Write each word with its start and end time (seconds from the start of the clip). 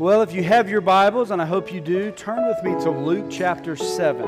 Well, 0.00 0.22
if 0.22 0.32
you 0.32 0.42
have 0.44 0.70
your 0.70 0.80
Bibles, 0.80 1.30
and 1.30 1.42
I 1.42 1.44
hope 1.44 1.70
you 1.70 1.78
do, 1.78 2.10
turn 2.12 2.46
with 2.46 2.64
me 2.64 2.70
to 2.84 2.90
Luke 2.90 3.26
chapter 3.28 3.76
7. 3.76 4.26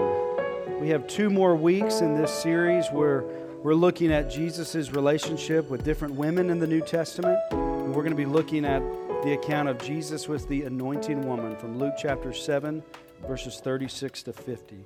We 0.78 0.90
have 0.90 1.06
two 1.06 1.30
more 1.30 1.56
weeks 1.56 2.02
in 2.02 2.14
this 2.14 2.30
series 2.30 2.88
where 2.88 3.22
we're 3.62 3.72
looking 3.72 4.12
at 4.12 4.30
Jesus' 4.30 4.92
relationship 4.92 5.70
with 5.70 5.82
different 5.82 6.12
women 6.12 6.50
in 6.50 6.58
the 6.58 6.66
New 6.66 6.82
Testament. 6.82 7.38
And 7.52 7.94
we're 7.94 8.02
going 8.02 8.10
to 8.10 8.14
be 8.14 8.26
looking 8.26 8.66
at 8.66 8.82
the 9.24 9.32
account 9.32 9.70
of 9.70 9.78
Jesus 9.78 10.28
with 10.28 10.46
the 10.46 10.64
anointing 10.64 11.26
woman 11.26 11.56
from 11.56 11.78
Luke 11.78 11.94
chapter 11.96 12.34
7, 12.34 12.82
verses 13.26 13.58
36 13.60 14.24
to 14.24 14.34
50. 14.34 14.84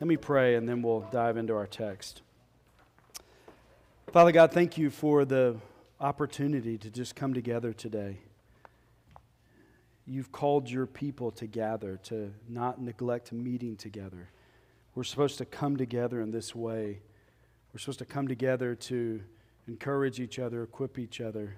Let 0.00 0.06
me 0.06 0.18
pray, 0.18 0.56
and 0.56 0.68
then 0.68 0.82
we'll 0.82 1.08
dive 1.10 1.38
into 1.38 1.54
our 1.54 1.66
text. 1.66 2.20
Father 4.12 4.32
God, 4.32 4.52
thank 4.52 4.76
you 4.76 4.90
for 4.90 5.24
the 5.24 5.56
opportunity 5.98 6.76
to 6.76 6.90
just 6.90 7.16
come 7.16 7.32
together 7.32 7.72
today 7.72 8.18
you've 10.06 10.30
called 10.30 10.70
your 10.70 10.86
people 10.86 11.30
to 11.32 11.46
gather, 11.46 11.96
to 12.04 12.32
not 12.48 12.80
neglect 12.80 13.32
meeting 13.32 13.76
together. 13.76 14.30
We're 14.94 15.04
supposed 15.04 15.38
to 15.38 15.44
come 15.44 15.76
together 15.76 16.20
in 16.20 16.30
this 16.30 16.54
way. 16.54 17.00
We're 17.72 17.78
supposed 17.80 17.98
to 17.98 18.04
come 18.04 18.28
together 18.28 18.74
to 18.74 19.20
encourage 19.66 20.20
each 20.20 20.38
other, 20.38 20.62
equip 20.62 20.98
each 20.98 21.20
other, 21.20 21.56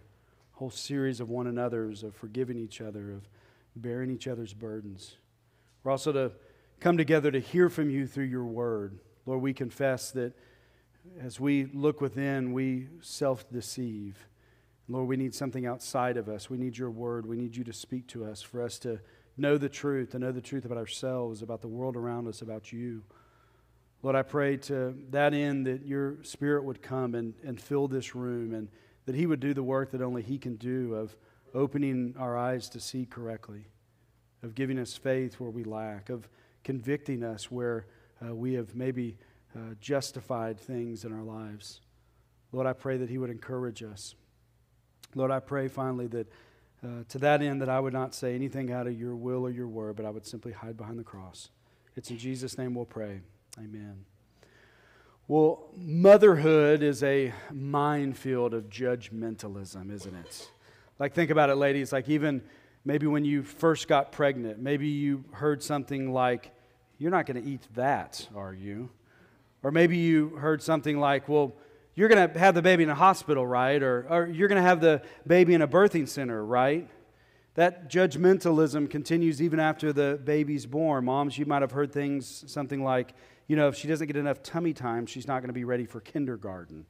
whole 0.52 0.70
series 0.70 1.20
of 1.20 1.30
one 1.30 1.46
another's, 1.46 2.02
of 2.02 2.14
forgiving 2.16 2.58
each 2.58 2.80
other, 2.80 3.12
of 3.12 3.28
bearing 3.76 4.10
each 4.10 4.26
other's 4.26 4.54
burdens. 4.54 5.16
We're 5.84 5.92
also 5.92 6.12
to 6.12 6.32
come 6.80 6.96
together 6.96 7.30
to 7.30 7.38
hear 7.38 7.68
from 7.68 7.90
you 7.90 8.06
through 8.06 8.24
your 8.24 8.44
word. 8.44 8.98
Lord, 9.26 9.42
we 9.42 9.52
confess 9.52 10.10
that 10.12 10.32
as 11.20 11.38
we 11.38 11.66
look 11.66 12.00
within, 12.00 12.52
we 12.52 12.88
self 13.00 13.48
deceive 13.50 14.26
Lord, 14.88 15.06
we 15.06 15.16
need 15.16 15.34
something 15.34 15.66
outside 15.66 16.16
of 16.16 16.28
us. 16.28 16.48
We 16.48 16.56
need 16.56 16.78
your 16.78 16.90
word. 16.90 17.26
We 17.26 17.36
need 17.36 17.54
you 17.54 17.64
to 17.64 17.72
speak 17.72 18.06
to 18.08 18.24
us 18.24 18.40
for 18.40 18.62
us 18.62 18.78
to 18.80 19.00
know 19.36 19.58
the 19.58 19.68
truth, 19.68 20.10
to 20.10 20.18
know 20.18 20.32
the 20.32 20.40
truth 20.40 20.64
about 20.64 20.78
ourselves, 20.78 21.42
about 21.42 21.60
the 21.60 21.68
world 21.68 21.96
around 21.96 22.26
us, 22.26 22.40
about 22.40 22.72
you. 22.72 23.02
Lord, 24.02 24.16
I 24.16 24.22
pray 24.22 24.56
to 24.58 24.96
that 25.10 25.34
end 25.34 25.66
that 25.66 25.84
your 25.84 26.22
spirit 26.22 26.64
would 26.64 26.80
come 26.80 27.14
and, 27.14 27.34
and 27.44 27.60
fill 27.60 27.88
this 27.88 28.14
room 28.14 28.54
and 28.54 28.68
that 29.06 29.14
he 29.14 29.26
would 29.26 29.40
do 29.40 29.54
the 29.54 29.62
work 29.62 29.90
that 29.90 30.02
only 30.02 30.22
he 30.22 30.38
can 30.38 30.56
do 30.56 30.94
of 30.94 31.16
opening 31.54 32.14
our 32.18 32.36
eyes 32.36 32.68
to 32.70 32.80
see 32.80 33.04
correctly, 33.04 33.66
of 34.42 34.54
giving 34.54 34.78
us 34.78 34.96
faith 34.96 35.40
where 35.40 35.50
we 35.50 35.64
lack, 35.64 36.10
of 36.10 36.28
convicting 36.62 37.22
us 37.22 37.50
where 37.50 37.86
uh, 38.26 38.34
we 38.34 38.54
have 38.54 38.74
maybe 38.74 39.16
uh, 39.56 39.74
justified 39.80 40.58
things 40.58 41.04
in 41.04 41.12
our 41.12 41.22
lives. 41.22 41.80
Lord, 42.52 42.66
I 42.66 42.72
pray 42.72 42.96
that 42.98 43.10
he 43.10 43.18
would 43.18 43.30
encourage 43.30 43.82
us. 43.82 44.14
Lord, 45.14 45.30
I 45.30 45.40
pray 45.40 45.68
finally 45.68 46.06
that 46.08 46.26
uh, 46.84 47.02
to 47.08 47.18
that 47.18 47.42
end 47.42 47.60
that 47.60 47.68
I 47.68 47.80
would 47.80 47.92
not 47.92 48.14
say 48.14 48.34
anything 48.34 48.70
out 48.70 48.86
of 48.86 48.98
your 48.98 49.16
will 49.16 49.44
or 49.44 49.50
your 49.50 49.66
word, 49.66 49.96
but 49.96 50.04
I 50.04 50.10
would 50.10 50.26
simply 50.26 50.52
hide 50.52 50.76
behind 50.76 50.98
the 50.98 51.04
cross. 51.04 51.50
It's 51.96 52.10
in 52.10 52.18
Jesus' 52.18 52.56
name 52.56 52.74
we'll 52.74 52.84
pray. 52.84 53.20
Amen. 53.58 54.04
Well, 55.26 55.68
motherhood 55.76 56.82
is 56.82 57.02
a 57.02 57.32
minefield 57.52 58.54
of 58.54 58.70
judgmentalism, 58.70 59.90
isn't 59.92 60.14
it? 60.14 60.50
Like, 60.98 61.14
think 61.14 61.30
about 61.30 61.50
it, 61.50 61.56
ladies. 61.56 61.92
Like, 61.92 62.08
even 62.08 62.42
maybe 62.84 63.06
when 63.06 63.24
you 63.24 63.42
first 63.42 63.88
got 63.88 64.12
pregnant, 64.12 64.58
maybe 64.58 64.88
you 64.88 65.24
heard 65.32 65.62
something 65.62 66.12
like, 66.12 66.52
You're 66.98 67.10
not 67.10 67.26
going 67.26 67.42
to 67.42 67.48
eat 67.48 67.66
that, 67.74 68.26
are 68.34 68.54
you? 68.54 68.90
Or 69.62 69.70
maybe 69.70 69.98
you 69.98 70.30
heard 70.30 70.62
something 70.62 70.98
like, 70.98 71.28
Well, 71.28 71.54
you're 71.98 72.08
going 72.08 72.30
to 72.30 72.38
have 72.38 72.54
the 72.54 72.62
baby 72.62 72.84
in 72.84 72.90
a 72.90 72.94
hospital, 72.94 73.44
right? 73.44 73.82
Or, 73.82 74.06
or 74.08 74.26
you're 74.28 74.46
going 74.46 74.62
to 74.62 74.68
have 74.68 74.80
the 74.80 75.02
baby 75.26 75.52
in 75.54 75.62
a 75.62 75.66
birthing 75.66 76.06
center, 76.06 76.44
right? 76.44 76.88
That 77.54 77.90
judgmentalism 77.90 78.88
continues 78.88 79.42
even 79.42 79.58
after 79.58 79.92
the 79.92 80.20
baby's 80.22 80.64
born. 80.64 81.06
Moms, 81.06 81.36
you 81.36 81.44
might 81.44 81.60
have 81.60 81.72
heard 81.72 81.92
things, 81.92 82.44
something 82.46 82.84
like, 82.84 83.14
you 83.48 83.56
know, 83.56 83.66
if 83.66 83.74
she 83.74 83.88
doesn't 83.88 84.06
get 84.06 84.14
enough 84.14 84.44
tummy 84.44 84.72
time, 84.72 85.06
she's 85.06 85.26
not 85.26 85.40
going 85.40 85.48
to 85.48 85.52
be 85.52 85.64
ready 85.64 85.86
for 85.86 86.00
kindergarten. 86.00 86.86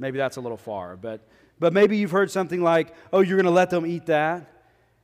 Maybe 0.00 0.18
that's 0.18 0.38
a 0.38 0.40
little 0.40 0.56
far, 0.56 0.96
but, 0.96 1.28
but 1.60 1.72
maybe 1.72 1.96
you've 1.96 2.10
heard 2.10 2.28
something 2.28 2.60
like, 2.60 2.92
oh, 3.12 3.20
you're 3.20 3.36
going 3.36 3.44
to 3.44 3.52
let 3.52 3.70
them 3.70 3.86
eat 3.86 4.06
that. 4.06 4.52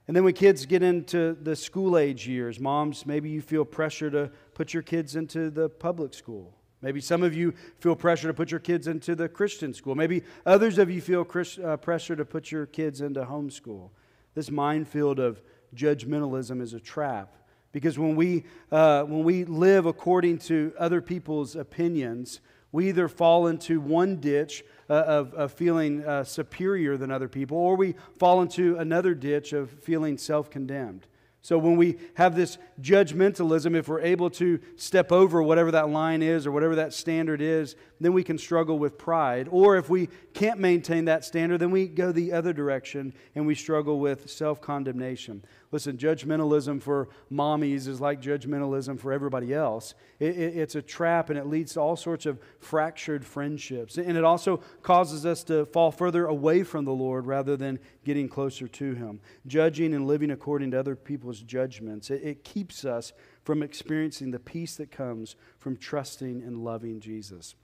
And 0.08 0.16
then 0.16 0.24
when 0.24 0.34
kids 0.34 0.66
get 0.66 0.82
into 0.82 1.36
the 1.40 1.54
school 1.54 1.96
age 1.96 2.26
years, 2.26 2.58
moms, 2.58 3.06
maybe 3.06 3.30
you 3.30 3.40
feel 3.40 3.64
pressure 3.64 4.10
to 4.10 4.32
put 4.52 4.74
your 4.74 4.82
kids 4.82 5.14
into 5.14 5.48
the 5.48 5.68
public 5.68 6.12
school. 6.12 6.52
Maybe 6.84 7.00
some 7.00 7.22
of 7.22 7.34
you 7.34 7.54
feel 7.78 7.96
pressure 7.96 8.28
to 8.28 8.34
put 8.34 8.50
your 8.50 8.60
kids 8.60 8.88
into 8.88 9.14
the 9.14 9.26
Christian 9.26 9.72
school. 9.72 9.94
Maybe 9.94 10.22
others 10.44 10.76
of 10.76 10.90
you 10.90 11.00
feel 11.00 11.26
uh, 11.64 11.78
pressure 11.78 12.14
to 12.14 12.26
put 12.26 12.52
your 12.52 12.66
kids 12.66 13.00
into 13.00 13.24
homeschool. 13.24 13.88
This 14.34 14.50
minefield 14.50 15.18
of 15.18 15.40
judgmentalism 15.74 16.60
is 16.60 16.74
a 16.74 16.80
trap 16.80 17.34
because 17.72 17.98
when 17.98 18.16
we, 18.16 18.44
uh, 18.70 19.04
when 19.04 19.24
we 19.24 19.44
live 19.46 19.86
according 19.86 20.38
to 20.40 20.74
other 20.78 21.00
people's 21.00 21.56
opinions, 21.56 22.40
we 22.70 22.90
either 22.90 23.08
fall 23.08 23.46
into 23.46 23.80
one 23.80 24.16
ditch 24.16 24.62
uh, 24.90 24.92
of, 24.92 25.32
of, 25.32 25.52
feeling 25.52 26.04
uh, 26.04 26.22
superior 26.22 26.98
than 26.98 27.10
other 27.10 27.28
people, 27.28 27.56
or 27.56 27.76
we 27.76 27.94
fall 28.18 28.42
into 28.42 28.76
another 28.76 29.14
ditch 29.14 29.54
of 29.54 29.70
feeling 29.70 30.18
self 30.18 30.50
condemned. 30.50 31.06
So 31.44 31.58
when 31.58 31.76
we 31.76 31.98
have 32.14 32.34
this 32.34 32.56
judgmentalism, 32.80 33.76
if 33.76 33.86
we're 33.86 34.00
able 34.00 34.30
to 34.30 34.58
step 34.76 35.12
over 35.12 35.42
whatever 35.42 35.70
that 35.72 35.90
line 35.90 36.22
is 36.22 36.46
or 36.46 36.52
whatever 36.52 36.76
that 36.76 36.94
standard 36.94 37.42
is, 37.42 37.76
then 38.00 38.14
we 38.14 38.24
can 38.24 38.38
struggle 38.38 38.78
with 38.78 38.96
pride. 38.96 39.48
Or 39.50 39.76
if 39.76 39.90
we 39.90 40.08
can't 40.32 40.58
maintain 40.58 41.04
that 41.04 41.22
standard, 41.22 41.58
then 41.58 41.70
we 41.70 41.86
go 41.86 42.12
the 42.12 42.32
other 42.32 42.54
direction 42.54 43.12
and 43.34 43.46
we 43.46 43.54
struggle 43.54 44.00
with 44.00 44.30
self 44.30 44.62
condemnation. 44.62 45.44
Listen, 45.74 45.96
judgmentalism 45.96 46.80
for 46.80 47.08
mommies 47.32 47.88
is 47.88 48.00
like 48.00 48.22
judgmentalism 48.22 48.96
for 48.96 49.12
everybody 49.12 49.52
else. 49.52 49.96
It, 50.20 50.38
it, 50.38 50.56
it's 50.56 50.76
a 50.76 50.82
trap 50.82 51.30
and 51.30 51.36
it 51.36 51.48
leads 51.48 51.72
to 51.72 51.80
all 51.80 51.96
sorts 51.96 52.26
of 52.26 52.38
fractured 52.60 53.26
friendships. 53.26 53.98
And 53.98 54.16
it 54.16 54.22
also 54.22 54.58
causes 54.84 55.26
us 55.26 55.42
to 55.44 55.66
fall 55.66 55.90
further 55.90 56.26
away 56.26 56.62
from 56.62 56.84
the 56.84 56.92
Lord 56.92 57.26
rather 57.26 57.56
than 57.56 57.80
getting 58.04 58.28
closer 58.28 58.68
to 58.68 58.94
Him. 58.94 59.18
Judging 59.48 59.94
and 59.94 60.06
living 60.06 60.30
according 60.30 60.70
to 60.70 60.78
other 60.78 60.94
people's 60.94 61.40
judgments, 61.40 62.08
it, 62.08 62.22
it 62.22 62.44
keeps 62.44 62.84
us 62.84 63.12
from 63.42 63.60
experiencing 63.60 64.30
the 64.30 64.38
peace 64.38 64.76
that 64.76 64.92
comes 64.92 65.34
from 65.58 65.76
trusting 65.76 66.40
and 66.40 66.62
loving 66.62 67.00
Jesus. 67.00 67.56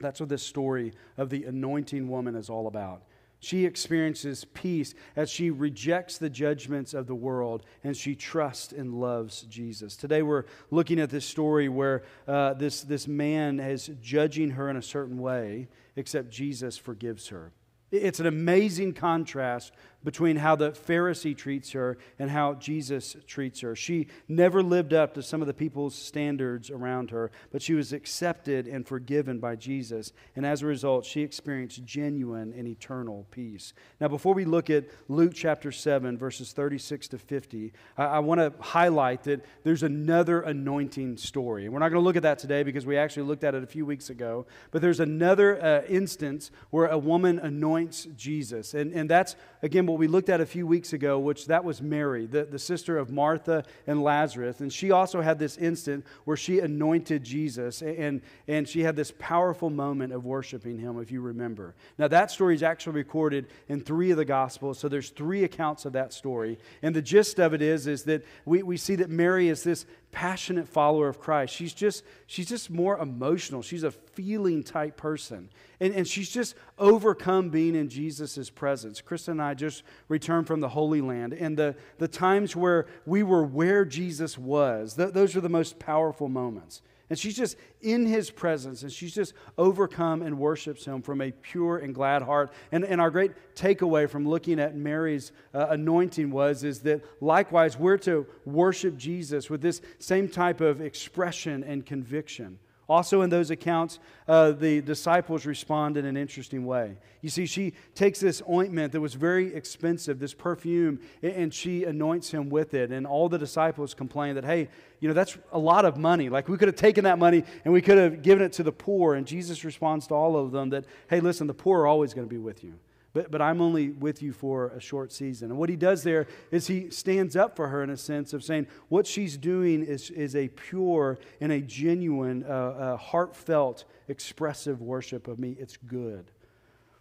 That's 0.00 0.18
what 0.18 0.28
this 0.28 0.42
story 0.42 0.92
of 1.16 1.30
the 1.30 1.44
anointing 1.44 2.08
woman 2.08 2.34
is 2.34 2.50
all 2.50 2.66
about. 2.66 3.04
She 3.44 3.66
experiences 3.66 4.46
peace 4.54 4.94
as 5.16 5.28
she 5.28 5.50
rejects 5.50 6.16
the 6.16 6.30
judgments 6.30 6.94
of 6.94 7.06
the 7.06 7.14
world 7.14 7.66
and 7.82 7.94
she 7.94 8.14
trusts 8.14 8.72
and 8.72 8.94
loves 8.94 9.42
Jesus. 9.42 9.96
Today 9.96 10.22
we're 10.22 10.44
looking 10.70 10.98
at 10.98 11.10
this 11.10 11.26
story 11.26 11.68
where 11.68 12.04
uh, 12.26 12.54
this, 12.54 12.80
this 12.80 13.06
man 13.06 13.60
is 13.60 13.90
judging 14.00 14.50
her 14.50 14.70
in 14.70 14.78
a 14.78 14.82
certain 14.82 15.18
way, 15.18 15.68
except 15.94 16.30
Jesus 16.30 16.78
forgives 16.78 17.28
her. 17.28 17.52
It's 17.90 18.18
an 18.18 18.26
amazing 18.26 18.94
contrast 18.94 19.72
between 20.04 20.36
how 20.36 20.54
the 20.54 20.70
Pharisee 20.72 21.36
treats 21.36 21.72
her 21.72 21.98
and 22.18 22.30
how 22.30 22.54
Jesus 22.54 23.16
treats 23.26 23.60
her. 23.60 23.74
She 23.74 24.08
never 24.28 24.62
lived 24.62 24.92
up 24.92 25.14
to 25.14 25.22
some 25.22 25.40
of 25.40 25.46
the 25.46 25.54
people's 25.54 25.94
standards 25.94 26.70
around 26.70 27.10
her, 27.10 27.30
but 27.50 27.62
she 27.62 27.74
was 27.74 27.92
accepted 27.92 28.68
and 28.68 28.86
forgiven 28.86 29.38
by 29.38 29.56
Jesus. 29.56 30.12
And 30.36 30.44
as 30.44 30.62
a 30.62 30.66
result, 30.66 31.06
she 31.06 31.22
experienced 31.22 31.84
genuine 31.84 32.52
and 32.56 32.68
eternal 32.68 33.26
peace. 33.30 33.72
Now, 34.00 34.08
before 34.08 34.34
we 34.34 34.44
look 34.44 34.68
at 34.68 34.84
Luke 35.08 35.32
chapter 35.34 35.72
7, 35.72 36.18
verses 36.18 36.52
36 36.52 37.08
to 37.08 37.18
50, 37.18 37.72
I, 37.96 38.04
I 38.04 38.18
want 38.18 38.40
to 38.40 38.52
highlight 38.62 39.24
that 39.24 39.44
there's 39.64 39.82
another 39.82 40.42
anointing 40.42 41.16
story. 41.16 41.68
We're 41.68 41.78
not 41.78 41.88
going 41.88 42.02
to 42.02 42.04
look 42.04 42.16
at 42.16 42.22
that 42.22 42.38
today 42.38 42.62
because 42.62 42.84
we 42.84 42.98
actually 42.98 43.24
looked 43.24 43.44
at 43.44 43.54
it 43.54 43.62
a 43.62 43.66
few 43.66 43.86
weeks 43.86 44.10
ago. 44.10 44.46
But 44.70 44.82
there's 44.82 45.00
another 45.00 45.62
uh, 45.62 45.82
instance 45.88 46.50
where 46.70 46.86
a 46.86 46.98
woman 46.98 47.38
anoints 47.38 48.06
Jesus. 48.16 48.74
And, 48.74 48.92
and 48.92 49.08
that's, 49.08 49.36
again, 49.62 49.86
what 49.94 50.00
we 50.00 50.08
looked 50.08 50.28
at 50.28 50.40
a 50.40 50.46
few 50.46 50.66
weeks 50.66 50.92
ago, 50.92 51.20
which 51.20 51.46
that 51.46 51.62
was 51.62 51.80
Mary, 51.80 52.26
the, 52.26 52.44
the 52.44 52.58
sister 52.58 52.98
of 52.98 53.12
Martha 53.12 53.62
and 53.86 54.02
Lazarus. 54.02 54.58
And 54.58 54.72
she 54.72 54.90
also 54.90 55.20
had 55.20 55.38
this 55.38 55.56
instant 55.56 56.04
where 56.24 56.36
she 56.36 56.58
anointed 56.58 57.22
Jesus, 57.22 57.80
and, 57.80 58.20
and 58.48 58.68
she 58.68 58.80
had 58.80 58.96
this 58.96 59.12
powerful 59.20 59.70
moment 59.70 60.12
of 60.12 60.26
worshiping 60.26 60.80
him, 60.80 60.98
if 60.98 61.12
you 61.12 61.20
remember. 61.20 61.76
Now, 61.96 62.08
that 62.08 62.32
story 62.32 62.56
is 62.56 62.64
actually 62.64 62.94
recorded 62.94 63.46
in 63.68 63.82
three 63.82 64.10
of 64.10 64.16
the 64.16 64.24
Gospels, 64.24 64.80
so 64.80 64.88
there's 64.88 65.10
three 65.10 65.44
accounts 65.44 65.84
of 65.84 65.92
that 65.92 66.12
story. 66.12 66.58
And 66.82 66.92
the 66.92 67.00
gist 67.00 67.38
of 67.38 67.54
it 67.54 67.62
is, 67.62 67.86
is 67.86 68.02
that 68.02 68.24
we, 68.44 68.64
we 68.64 68.76
see 68.76 68.96
that 68.96 69.10
Mary 69.10 69.48
is 69.48 69.62
this 69.62 69.86
passionate 70.14 70.68
follower 70.68 71.08
of 71.08 71.18
Christ. 71.18 71.52
She's 71.52 71.74
just, 71.74 72.04
she's 72.28 72.48
just 72.48 72.70
more 72.70 72.96
emotional. 72.98 73.62
She's 73.62 73.82
a 73.82 73.90
feeling 73.90 74.62
type 74.62 74.96
person. 74.96 75.50
And, 75.80 75.92
and 75.92 76.06
she's 76.06 76.30
just 76.30 76.54
overcome 76.78 77.50
being 77.50 77.74
in 77.74 77.88
Jesus' 77.88 78.48
presence. 78.48 79.02
Krista 79.02 79.28
and 79.28 79.42
I 79.42 79.54
just 79.54 79.82
returned 80.08 80.46
from 80.46 80.60
the 80.60 80.68
Holy 80.68 81.00
Land. 81.00 81.34
And 81.34 81.56
the, 81.56 81.74
the 81.98 82.06
times 82.06 82.54
where 82.54 82.86
we 83.04 83.24
were 83.24 83.44
where 83.44 83.84
Jesus 83.84 84.38
was, 84.38 84.94
th- 84.94 85.12
those 85.12 85.34
are 85.34 85.40
the 85.40 85.48
most 85.48 85.80
powerful 85.80 86.28
moments. 86.28 86.80
And 87.10 87.18
she's 87.18 87.36
just 87.36 87.56
in 87.82 88.06
his 88.06 88.30
presence 88.30 88.82
and 88.82 88.90
she's 88.90 89.14
just 89.14 89.34
overcome 89.58 90.22
and 90.22 90.38
worships 90.38 90.84
him 90.86 91.02
from 91.02 91.20
a 91.20 91.32
pure 91.32 91.76
and 91.78 91.94
glad 91.94 92.22
heart. 92.22 92.52
And, 92.72 92.84
and 92.84 93.00
our 93.00 93.10
great 93.10 93.32
takeaway 93.54 94.08
from 94.08 94.26
looking 94.26 94.58
at 94.58 94.74
Mary's 94.74 95.30
uh, 95.52 95.66
anointing 95.70 96.30
was 96.30 96.64
is 96.64 96.80
that 96.80 97.02
likewise 97.20 97.78
we're 97.78 97.98
to 97.98 98.26
worship 98.46 98.96
Jesus 98.96 99.50
with 99.50 99.60
this 99.60 99.82
same 99.98 100.28
type 100.28 100.60
of 100.60 100.80
expression 100.80 101.62
and 101.62 101.84
conviction. 101.84 102.58
Also, 102.88 103.22
in 103.22 103.30
those 103.30 103.50
accounts, 103.50 103.98
uh, 104.28 104.52
the 104.52 104.80
disciples 104.82 105.46
respond 105.46 105.96
in 105.96 106.04
an 106.04 106.16
interesting 106.16 106.66
way. 106.66 106.96
You 107.22 107.30
see, 107.30 107.46
she 107.46 107.72
takes 107.94 108.20
this 108.20 108.42
ointment 108.48 108.92
that 108.92 109.00
was 109.00 109.14
very 109.14 109.54
expensive, 109.54 110.18
this 110.18 110.34
perfume, 110.34 111.00
and 111.22 111.52
she 111.52 111.84
anoints 111.84 112.30
him 112.30 112.50
with 112.50 112.74
it. 112.74 112.90
And 112.90 113.06
all 113.06 113.28
the 113.28 113.38
disciples 113.38 113.94
complain 113.94 114.34
that, 114.34 114.44
hey, 114.44 114.68
you 115.00 115.08
know, 115.08 115.14
that's 115.14 115.38
a 115.52 115.58
lot 115.58 115.84
of 115.86 115.96
money. 115.96 116.28
Like, 116.28 116.48
we 116.48 116.58
could 116.58 116.68
have 116.68 116.76
taken 116.76 117.04
that 117.04 117.18
money 117.18 117.44
and 117.64 117.72
we 117.72 117.80
could 117.80 117.96
have 117.96 118.22
given 118.22 118.44
it 118.44 118.52
to 118.54 118.62
the 118.62 118.72
poor. 118.72 119.14
And 119.14 119.26
Jesus 119.26 119.64
responds 119.64 120.06
to 120.08 120.14
all 120.14 120.36
of 120.36 120.52
them 120.52 120.70
that, 120.70 120.84
hey, 121.08 121.20
listen, 121.20 121.46
the 121.46 121.54
poor 121.54 121.80
are 121.80 121.86
always 121.86 122.12
going 122.12 122.26
to 122.26 122.30
be 122.30 122.38
with 122.38 122.62
you 122.62 122.74
but, 123.14 123.30
but 123.30 123.40
I'm 123.40 123.62
only 123.62 123.90
with 123.90 124.22
you 124.22 124.32
for 124.32 124.68
a 124.70 124.80
short 124.80 125.12
season. 125.12 125.50
And 125.50 125.58
what 125.58 125.70
he 125.70 125.76
does 125.76 126.02
there 126.02 126.26
is 126.50 126.66
he 126.66 126.90
stands 126.90 127.36
up 127.36 127.56
for 127.56 127.68
her 127.68 127.82
in 127.82 127.88
a 127.88 127.96
sense 127.96 128.32
of 128.32 128.42
saying 128.44 128.66
what 128.88 129.06
she's 129.06 129.36
doing 129.36 129.84
is, 129.84 130.10
is 130.10 130.36
a 130.36 130.48
pure 130.48 131.18
and 131.40 131.52
a 131.52 131.60
genuine, 131.60 132.44
uh, 132.44 132.48
uh, 132.48 132.96
heartfelt, 132.96 133.84
expressive 134.08 134.82
worship 134.82 135.28
of 135.28 135.38
me. 135.38 135.56
It's 135.58 135.76
good. 135.76 136.32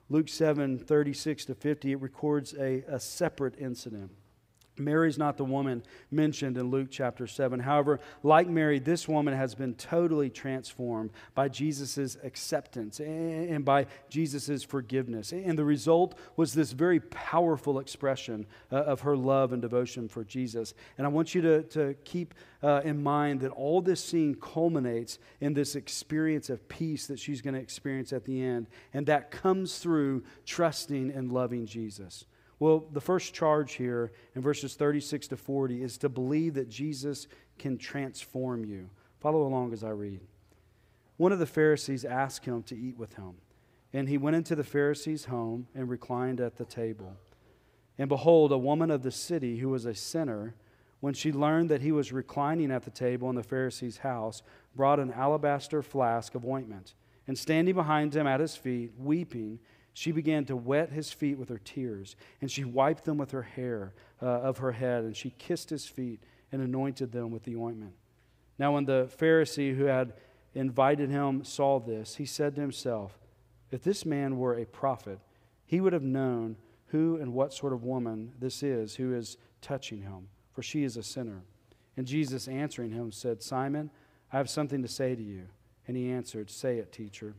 Luke 0.10 0.30
7 0.30 0.78
36 0.78 1.46
to 1.46 1.56
50, 1.56 1.92
it 1.92 2.02
records 2.02 2.54
a, 2.54 2.84
a 2.88 3.00
separate 3.00 3.56
incident. 3.58 4.12
Mary's 4.78 5.18
not 5.18 5.38
the 5.38 5.46
woman 5.46 5.84
mentioned 6.10 6.58
in 6.58 6.72
Luke 6.72 6.88
chapter 6.90 7.28
7. 7.28 7.60
However, 7.60 8.00
like 8.24 8.48
Mary, 8.48 8.80
this 8.80 9.08
woman 9.08 9.36
has 9.36 9.54
been 9.54 9.76
totally 9.76 10.30
transformed 10.30 11.12
by 11.36 11.48
Jesus' 11.48 12.18
acceptance 12.24 13.00
and 13.00 13.64
by 13.64 13.86
Jesus' 14.10 14.64
forgiveness. 14.64 15.32
And 15.32 15.58
the 15.58 15.66
result 15.66 16.18
was 16.36 16.54
this 16.54 16.72
very 16.72 17.00
powerful 17.00 17.80
expression 17.80 18.48
uh, 18.72 18.78
of 18.78 19.02
her 19.02 19.16
love 19.16 19.54
and 19.54 19.62
devotion 19.62 20.08
for 20.08 20.24
Jesus. 20.24 20.74
And 20.98 21.06
I 21.06 21.10
want 21.10 21.36
you 21.36 21.42
to, 21.42 21.64
to 21.64 21.94
keep 22.04 22.34
uh, 22.64 22.82
in 22.84 23.04
mind 23.04 23.42
that 23.42 23.52
all 23.52 23.82
this 23.82 24.04
scene 24.04 24.36
culminates 24.36 25.20
in 25.40 25.54
this 25.54 25.76
experience 25.76 26.50
of 26.50 26.68
peace 26.68 27.08
that 27.08 27.20
she's 27.20 27.42
going 27.42 27.54
to 27.54 27.60
experience 27.60 28.12
at 28.12 28.26
the 28.26 28.42
end. 28.42 28.68
And 28.94 29.06
that 29.06 29.30
comes 29.30 29.78
through 29.78 30.24
trusting 30.46 31.12
and 31.12 31.32
loving 31.32 31.66
Jesus. 31.68 32.26
Well, 32.64 32.86
the 32.94 33.02
first 33.02 33.34
charge 33.34 33.74
here 33.74 34.14
in 34.36 34.42
verses 34.42 34.76
36 34.76 35.28
to 35.28 35.36
40 35.36 35.84
is 35.84 35.98
to 35.98 36.08
believe 36.08 36.54
that 36.54 36.70
Jesus 36.70 37.28
can 37.60 37.78
transform 37.78 38.64
you. 38.64 38.90
Follow 39.20 39.46
along 39.46 39.74
as 39.74 39.84
I 39.84 39.90
read. 39.90 40.22
One 41.18 41.34
of 41.34 41.40
the 41.40 41.46
Pharisees 41.46 42.06
asked 42.06 42.46
him 42.46 42.64
to 42.64 42.78
eat 42.78 42.98
with 42.98 43.16
him. 43.16 43.34
And 43.92 44.08
he 44.08 44.18
went 44.18 44.38
into 44.38 44.56
the 44.56 44.64
Pharisee's 44.64 45.26
home 45.26 45.68
and 45.76 45.90
reclined 45.90 46.40
at 46.40 46.56
the 46.56 46.64
table. 46.64 47.18
And 47.98 48.08
behold, 48.08 48.54
a 48.54 48.58
woman 48.58 48.92
of 48.92 49.04
the 49.04 49.12
city 49.12 49.58
who 49.58 49.68
was 49.68 49.86
a 49.86 49.94
sinner, 49.94 50.56
when 51.02 51.14
she 51.14 51.34
learned 51.34 51.68
that 51.68 51.82
he 51.82 51.92
was 51.92 52.14
reclining 52.14 52.72
at 52.72 52.84
the 52.84 52.92
table 52.92 53.30
in 53.30 53.36
the 53.36 53.44
Pharisee's 53.44 53.98
house, 53.98 54.42
brought 54.74 55.02
an 55.02 55.12
alabaster 55.12 55.82
flask 55.82 56.34
of 56.34 56.46
ointment. 56.46 56.94
And 57.28 57.38
standing 57.38 57.76
behind 57.76 58.16
him 58.16 58.26
at 58.26 58.40
his 58.40 58.56
feet, 58.56 58.94
weeping, 58.98 59.60
she 59.94 60.12
began 60.12 60.46
to 60.46 60.56
wet 60.56 60.92
his 60.92 61.12
feet 61.12 61.38
with 61.38 61.50
her 61.50 61.60
tears, 61.60 62.16
and 62.42 62.50
she 62.50 62.64
wiped 62.64 63.06
them 63.06 63.18
with 63.18 63.32
her 63.32 63.44
hair 63.44 63.94
uh, 64.22 64.26
of 64.26 64.58
her 64.58 64.72
head, 64.72 65.04
and 65.04 65.16
she 65.16 65.32
kissed 65.38 65.70
his 65.70 65.86
feet 65.86 66.22
and 66.52 66.62
anointed 66.62 67.12
them 67.12 67.32
with 67.32 67.44
the 67.44 67.56
ointment. 67.56 67.94
Now, 68.58 68.74
when 68.74 68.86
the 68.86 69.10
Pharisee 69.20 69.76
who 69.76 69.86
had 69.86 70.14
invited 70.56 71.10
him 71.10 71.44
saw 71.44 71.80
this, 71.80 72.16
he 72.16 72.26
said 72.26 72.56
to 72.56 72.62
himself, 72.62 73.20
If 73.72 73.84
this 73.84 74.06
man 74.06 74.38
were 74.38 74.58
a 74.58 74.66
prophet, 74.66 75.20
he 75.66 75.80
would 75.80 75.94
have 75.94 76.04
known 76.04 76.58
who 76.88 77.18
and 77.18 77.34
what 77.34 77.54
sort 77.54 77.74
of 77.74 77.84
woman 77.84 78.34
this 78.40 78.62
is 78.62 78.96
who 78.96 79.14
is 79.14 79.38
touching 79.62 80.02
him, 80.04 80.28
for 80.54 80.62
she 80.62 80.84
is 80.84 80.98
a 80.98 81.04
sinner. 81.04 81.44
And 81.98 82.08
Jesus 82.08 82.48
answering 82.48 82.92
him 82.92 83.12
said, 83.12 83.42
Simon, 83.42 83.90
I 84.32 84.38
have 84.38 84.50
something 84.50 84.82
to 84.82 84.88
say 84.88 85.16
to 85.16 85.22
you. 85.22 85.48
And 85.88 85.98
he 85.98 86.12
answered, 86.12 86.50
Say 86.50 86.78
it, 86.78 86.92
teacher. 86.92 87.36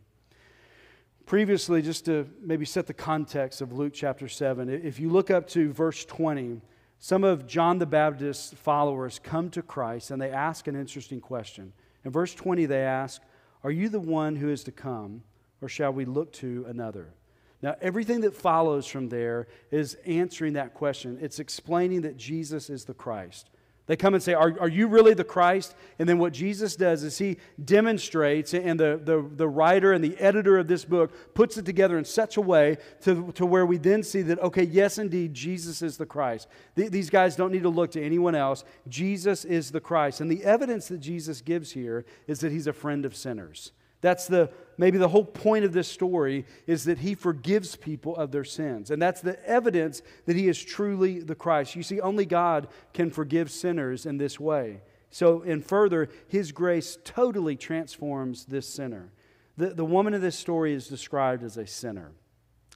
Previously, 1.26 1.80
just 1.80 2.04
to 2.04 2.28
maybe 2.42 2.66
set 2.66 2.86
the 2.86 2.92
context 2.92 3.62
of 3.62 3.72
Luke 3.72 3.94
chapter 3.94 4.28
7, 4.28 4.68
if 4.68 5.00
you 5.00 5.08
look 5.08 5.30
up 5.30 5.48
to 5.48 5.72
verse 5.72 6.04
20, 6.04 6.60
some 6.98 7.24
of 7.24 7.46
John 7.46 7.78
the 7.78 7.86
Baptist's 7.86 8.52
followers 8.52 9.20
come 9.22 9.48
to 9.50 9.62
Christ 9.62 10.10
and 10.10 10.20
they 10.20 10.30
ask 10.30 10.66
an 10.66 10.76
interesting 10.76 11.22
question. 11.22 11.72
In 12.04 12.10
verse 12.10 12.34
20, 12.34 12.66
they 12.66 12.82
ask, 12.82 13.22
Are 13.62 13.70
you 13.70 13.88
the 13.88 14.00
one 14.00 14.36
who 14.36 14.50
is 14.50 14.64
to 14.64 14.72
come, 14.72 15.22
or 15.62 15.68
shall 15.70 15.94
we 15.94 16.04
look 16.04 16.30
to 16.34 16.66
another? 16.68 17.14
Now, 17.62 17.74
everything 17.80 18.20
that 18.20 18.36
follows 18.36 18.86
from 18.86 19.08
there 19.08 19.46
is 19.70 19.96
answering 20.04 20.52
that 20.52 20.74
question. 20.74 21.16
It's 21.22 21.38
explaining 21.38 22.02
that 22.02 22.18
Jesus 22.18 22.68
is 22.68 22.84
the 22.84 22.92
Christ. 22.92 23.48
They 23.86 23.96
come 23.96 24.14
and 24.14 24.22
say, 24.22 24.32
are, 24.32 24.54
are 24.60 24.68
you 24.68 24.88
really 24.88 25.12
the 25.12 25.24
Christ? 25.24 25.74
And 25.98 26.08
then 26.08 26.18
what 26.18 26.32
Jesus 26.32 26.74
does 26.74 27.02
is 27.02 27.18
he 27.18 27.36
demonstrates, 27.62 28.54
and 28.54 28.80
the, 28.80 28.98
the, 29.02 29.28
the 29.36 29.46
writer 29.46 29.92
and 29.92 30.02
the 30.02 30.16
editor 30.18 30.56
of 30.56 30.68
this 30.68 30.86
book 30.86 31.34
puts 31.34 31.58
it 31.58 31.66
together 31.66 31.98
in 31.98 32.06
such 32.06 32.38
a 32.38 32.40
way 32.40 32.78
to, 33.02 33.30
to 33.32 33.44
where 33.44 33.66
we 33.66 33.76
then 33.76 34.02
see 34.02 34.22
that, 34.22 34.38
okay, 34.38 34.64
yes, 34.64 34.96
indeed, 34.96 35.34
Jesus 35.34 35.82
is 35.82 35.98
the 35.98 36.06
Christ. 36.06 36.48
these 36.74 37.10
guys 37.10 37.36
don't 37.36 37.52
need 37.52 37.64
to 37.64 37.68
look 37.68 37.90
to 37.90 38.02
anyone 38.02 38.34
else. 38.34 38.64
Jesus 38.88 39.44
is 39.44 39.70
the 39.70 39.80
Christ. 39.80 40.22
And 40.22 40.30
the 40.30 40.44
evidence 40.44 40.88
that 40.88 41.00
Jesus 41.00 41.42
gives 41.42 41.72
here 41.72 42.06
is 42.26 42.40
that 42.40 42.52
he's 42.52 42.66
a 42.66 42.72
friend 42.72 43.04
of 43.04 43.14
sinners. 43.14 43.72
That's 44.04 44.26
the 44.26 44.50
maybe 44.76 44.98
the 44.98 45.08
whole 45.08 45.24
point 45.24 45.64
of 45.64 45.72
this 45.72 45.88
story 45.88 46.44
is 46.66 46.84
that 46.84 46.98
he 46.98 47.14
forgives 47.14 47.74
people 47.74 48.14
of 48.16 48.32
their 48.32 48.44
sins. 48.44 48.90
And 48.90 49.00
that's 49.00 49.22
the 49.22 49.42
evidence 49.48 50.02
that 50.26 50.36
he 50.36 50.46
is 50.46 50.62
truly 50.62 51.20
the 51.20 51.34
Christ. 51.34 51.74
You 51.74 51.82
see, 51.82 52.02
only 52.02 52.26
God 52.26 52.68
can 52.92 53.10
forgive 53.10 53.50
sinners 53.50 54.04
in 54.04 54.18
this 54.18 54.38
way. 54.38 54.82
So, 55.08 55.40
and 55.40 55.64
further, 55.64 56.10
his 56.28 56.52
grace 56.52 56.98
totally 57.02 57.56
transforms 57.56 58.44
this 58.44 58.68
sinner. 58.68 59.10
The, 59.56 59.68
the 59.68 59.86
woman 59.86 60.12
of 60.12 60.20
this 60.20 60.38
story 60.38 60.74
is 60.74 60.86
described 60.86 61.42
as 61.42 61.56
a 61.56 61.66
sinner. 61.66 62.12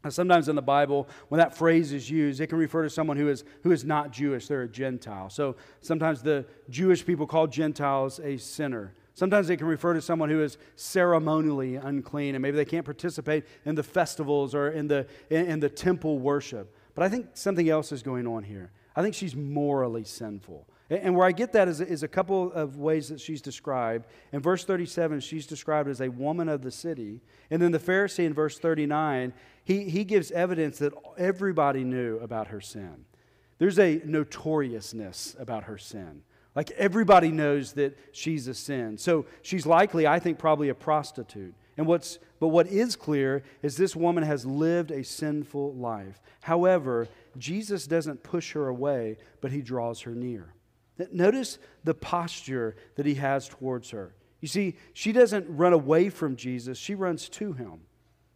Now, 0.02 0.08
sometimes 0.08 0.48
in 0.48 0.56
the 0.56 0.62
Bible, 0.62 1.10
when 1.28 1.40
that 1.40 1.54
phrase 1.54 1.92
is 1.92 2.08
used, 2.08 2.40
it 2.40 2.46
can 2.46 2.56
refer 2.56 2.84
to 2.84 2.90
someone 2.90 3.18
who 3.18 3.28
is, 3.28 3.44
who 3.64 3.72
is 3.72 3.84
not 3.84 4.12
Jewish, 4.12 4.46
they're 4.46 4.62
a 4.62 4.68
Gentile. 4.68 5.28
So 5.28 5.56
sometimes 5.82 6.22
the 6.22 6.46
Jewish 6.70 7.04
people 7.04 7.26
call 7.26 7.48
Gentiles 7.48 8.18
a 8.18 8.38
sinner. 8.38 8.94
Sometimes 9.18 9.48
they 9.48 9.56
can 9.56 9.66
refer 9.66 9.94
to 9.94 10.00
someone 10.00 10.30
who 10.30 10.40
is 10.44 10.58
ceremonially 10.76 11.74
unclean 11.74 12.36
and 12.36 12.42
maybe 12.42 12.56
they 12.56 12.64
can't 12.64 12.84
participate 12.84 13.46
in 13.64 13.74
the 13.74 13.82
festivals 13.82 14.54
or 14.54 14.70
in 14.70 14.86
the, 14.86 15.08
in, 15.28 15.46
in 15.46 15.58
the 15.58 15.68
temple 15.68 16.20
worship. 16.20 16.72
But 16.94 17.02
I 17.02 17.08
think 17.08 17.30
something 17.34 17.68
else 17.68 17.90
is 17.90 18.04
going 18.04 18.28
on 18.28 18.44
here. 18.44 18.70
I 18.94 19.02
think 19.02 19.16
she's 19.16 19.34
morally 19.34 20.04
sinful. 20.04 20.68
And 20.88 21.16
where 21.16 21.26
I 21.26 21.32
get 21.32 21.52
that 21.54 21.66
is, 21.66 21.80
is 21.80 22.04
a 22.04 22.08
couple 22.08 22.52
of 22.52 22.76
ways 22.76 23.08
that 23.08 23.20
she's 23.20 23.42
described. 23.42 24.06
In 24.32 24.40
verse 24.40 24.64
37, 24.64 25.18
she's 25.18 25.48
described 25.48 25.88
as 25.88 26.00
a 26.00 26.10
woman 26.10 26.48
of 26.48 26.62
the 26.62 26.70
city. 26.70 27.20
And 27.50 27.60
then 27.60 27.72
the 27.72 27.80
Pharisee 27.80 28.24
in 28.24 28.34
verse 28.34 28.56
39, 28.60 29.32
he, 29.64 29.90
he 29.90 30.04
gives 30.04 30.30
evidence 30.30 30.78
that 30.78 30.92
everybody 31.16 31.82
knew 31.82 32.18
about 32.18 32.46
her 32.46 32.60
sin. 32.60 33.04
There's 33.58 33.80
a 33.80 34.00
notoriousness 34.04 35.34
about 35.40 35.64
her 35.64 35.76
sin. 35.76 36.22
Like 36.54 36.70
everybody 36.72 37.30
knows 37.30 37.74
that 37.74 37.96
she's 38.12 38.48
a 38.48 38.54
sin. 38.54 38.98
So 38.98 39.26
she's 39.42 39.66
likely, 39.66 40.06
I 40.06 40.18
think, 40.18 40.38
probably 40.38 40.68
a 40.68 40.74
prostitute. 40.74 41.54
And 41.76 41.86
what's, 41.86 42.18
but 42.40 42.48
what 42.48 42.66
is 42.66 42.96
clear 42.96 43.44
is 43.62 43.76
this 43.76 43.94
woman 43.94 44.24
has 44.24 44.44
lived 44.44 44.90
a 44.90 45.04
sinful 45.04 45.74
life. 45.74 46.20
However, 46.40 47.06
Jesus 47.36 47.86
doesn't 47.86 48.24
push 48.24 48.52
her 48.52 48.66
away, 48.66 49.18
but 49.40 49.52
he 49.52 49.62
draws 49.62 50.00
her 50.00 50.14
near. 50.14 50.52
Notice 51.12 51.58
the 51.84 51.94
posture 51.94 52.74
that 52.96 53.06
he 53.06 53.14
has 53.14 53.48
towards 53.48 53.90
her. 53.90 54.14
You 54.40 54.48
see, 54.48 54.76
she 54.92 55.12
doesn't 55.12 55.46
run 55.48 55.72
away 55.72 56.08
from 56.10 56.36
Jesus, 56.36 56.78
she 56.78 56.94
runs 56.94 57.28
to 57.30 57.52
him. 57.52 57.80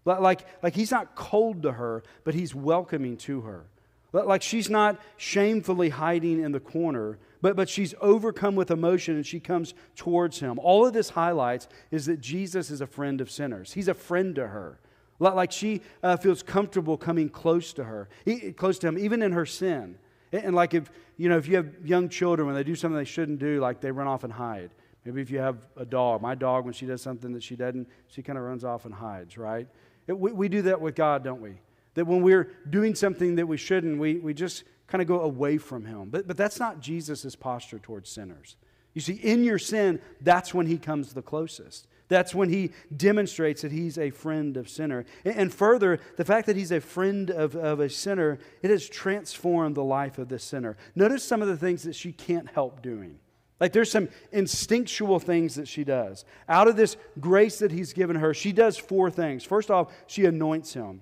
Like, 0.04 0.47
like 0.62 0.75
he's 0.75 0.90
not 0.90 1.14
cold 1.14 1.62
to 1.62 1.73
her, 1.73 2.02
but 2.25 2.35
he's 2.35 2.54
welcoming 2.54 3.16
to 3.19 3.42
her. 3.42 3.66
Like 4.12 4.42
she's 4.42 4.69
not 4.69 5.00
shamefully 5.16 5.88
hiding 5.88 6.42
in 6.42 6.52
the 6.52 6.61
corner, 6.61 7.19
but, 7.42 7.56
but 7.56 7.68
she's 7.68 7.94
overcome 8.00 8.54
with 8.54 8.70
emotion 8.70 9.16
and 9.16 9.26
she 9.26 9.40
comes 9.40 9.75
towards 9.96 10.38
him. 10.38 10.58
All 10.61 10.87
of 10.87 10.92
this 10.92 11.11
highlights 11.11 11.68
is 11.90 12.06
that 12.06 12.20
Jesus 12.20 12.70
is 12.70 12.80
a 12.80 12.87
friend 12.87 13.20
of 13.20 13.30
sinners. 13.30 13.72
He's 13.72 13.88
a 13.88 13.94
friend 13.94 14.34
to 14.37 14.46
her. 14.46 14.78
Like 15.18 15.52
she 15.52 15.82
uh, 16.02 16.16
feels 16.16 16.42
comfortable 16.42 16.96
coming 16.96 17.28
close 17.28 17.72
to 17.75 17.84
her, 17.84 18.08
close 18.56 18.78
to 18.80 18.88
him, 18.88 18.99
even 18.99 19.22
in 19.22 19.32
her 19.32 19.46
sin. 19.46 19.99
And 20.32 20.54
like 20.54 20.72
if, 20.72 20.90
you 21.16 21.28
know, 21.28 21.37
if 21.37 21.46
you 21.46 21.56
have 21.56 21.68
young 21.84 22.08
children, 22.08 22.46
when 22.46 22.56
they 22.56 22.64
do 22.64 22.75
something 22.75 22.96
they 22.96 23.04
shouldn't 23.04 23.38
do, 23.38 23.61
like 23.61 23.80
they 23.80 23.90
run 23.90 24.06
off 24.06 24.25
and 24.25 24.32
hide. 24.32 24.70
Maybe 25.04 25.20
if 25.20 25.30
you 25.30 25.38
have 25.38 25.66
a 25.76 25.84
dog, 25.84 26.22
my 26.22 26.34
dog, 26.34 26.64
when 26.64 26.72
she 26.72 26.87
does 26.87 27.02
something 27.02 27.32
that 27.32 27.42
she 27.42 27.56
doesn't, 27.56 27.88
she 28.06 28.22
kind 28.22 28.38
of 28.38 28.44
runs 28.44 28.64
off 28.64 28.84
and 28.84 28.94
hides, 28.94 29.37
right? 29.37 29.66
It, 30.06 30.18
we, 30.18 30.32
we 30.32 30.49
do 30.49 30.62
that 30.62 30.80
with 30.80 30.94
God, 30.94 31.25
don't 31.25 31.42
we? 31.42 31.54
That 31.94 32.06
when 32.06 32.22
we're 32.22 32.50
doing 32.70 32.94
something 32.94 33.34
that 33.37 33.46
we 33.46 33.56
shouldn't, 33.56 33.99
we, 33.99 34.16
we 34.16 34.32
just 34.32 34.64
kind 34.92 35.00
of 35.00 35.08
go 35.08 35.20
away 35.20 35.56
from 35.56 35.87
him. 35.87 36.11
But, 36.11 36.28
but 36.28 36.37
that's 36.37 36.61
not 36.61 36.78
Jesus' 36.78 37.34
posture 37.34 37.78
towards 37.78 38.11
sinners. 38.11 38.56
You 38.92 39.00
see, 39.00 39.14
in 39.14 39.42
your 39.42 39.58
sin, 39.58 40.02
that's 40.20 40.52
when 40.52 40.66
he 40.66 40.76
comes 40.76 41.14
the 41.14 41.22
closest. 41.22 41.87
That's 42.08 42.34
when 42.34 42.50
he 42.50 42.72
demonstrates 42.94 43.62
that 43.62 43.72
he's 43.72 43.96
a 43.96 44.11
friend 44.11 44.58
of 44.58 44.68
sinner. 44.68 45.06
And 45.25 45.50
further, 45.50 45.99
the 46.18 46.26
fact 46.26 46.46
that 46.46 46.56
he's 46.56 46.72
a 46.72 46.80
friend 46.80 47.30
of, 47.30 47.56
of 47.56 47.80
a 47.80 47.88
sinner, 47.88 48.38
it 48.61 48.68
has 48.68 48.87
transformed 48.87 49.76
the 49.76 49.82
life 49.82 50.18
of 50.18 50.28
this 50.28 50.44
sinner. 50.44 50.76
Notice 50.94 51.25
some 51.25 51.40
of 51.40 51.49
the 51.49 51.56
things 51.56 51.84
that 51.84 51.94
she 51.94 52.12
can't 52.12 52.50
help 52.50 52.82
doing. 52.82 53.18
Like 53.61 53.72
there's 53.72 53.90
some 53.90 54.11
instinctual 54.30 55.20
things 55.20 55.54
that 55.54 55.68
she 55.68 55.84
does. 55.84 56.26
Out 56.50 56.68
of 56.68 56.76
this 56.76 56.99
grace 57.18 57.61
that 57.61 57.72
he's 57.72 57.94
given 57.94 58.16
her, 58.16 58.34
she 58.34 58.52
does 58.52 58.76
four 58.76 59.11
things. 59.11 59.42
First 59.42 59.70
off, 59.70 59.90
she 60.06 60.26
anoints 60.26 60.75
him. 60.75 61.00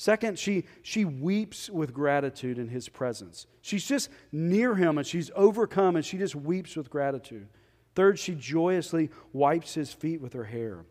Second, 0.00 0.38
she, 0.38 0.62
she 0.82 1.04
weeps 1.04 1.68
with 1.68 1.92
gratitude 1.92 2.56
in 2.56 2.68
his 2.68 2.88
presence. 2.88 3.48
She's 3.62 3.84
just 3.84 4.10
near 4.30 4.76
him 4.76 4.96
and 4.96 5.04
she's 5.04 5.28
overcome 5.34 5.96
and 5.96 6.04
she 6.04 6.16
just 6.16 6.36
weeps 6.36 6.76
with 6.76 6.88
gratitude. 6.88 7.48
Third, 7.96 8.16
she 8.16 8.36
joyously 8.36 9.10
wipes 9.32 9.74
his 9.74 9.92
feet 9.92 10.20
with 10.20 10.34
her 10.34 10.44
hair. 10.44 10.84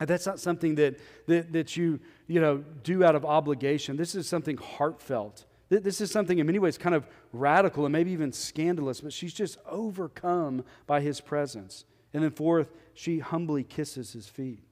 And 0.00 0.08
that's 0.08 0.24
not 0.24 0.40
something 0.40 0.76
that, 0.76 0.98
that, 1.26 1.52
that 1.52 1.76
you, 1.76 2.00
you 2.26 2.40
know, 2.40 2.64
do 2.82 3.04
out 3.04 3.14
of 3.14 3.26
obligation. 3.26 3.98
This 3.98 4.14
is 4.14 4.26
something 4.26 4.56
heartfelt. 4.56 5.44
This 5.68 6.00
is 6.00 6.10
something 6.10 6.38
in 6.38 6.46
many 6.46 6.58
ways 6.58 6.78
kind 6.78 6.94
of 6.94 7.06
radical 7.34 7.84
and 7.84 7.92
maybe 7.92 8.12
even 8.12 8.32
scandalous, 8.32 9.02
but 9.02 9.12
she's 9.12 9.34
just 9.34 9.58
overcome 9.66 10.64
by 10.86 11.02
his 11.02 11.20
presence. 11.20 11.84
And 12.14 12.24
then, 12.24 12.30
fourth, 12.30 12.72
she 12.94 13.18
humbly 13.18 13.62
kisses 13.62 14.14
his 14.14 14.26
feet. 14.26 14.64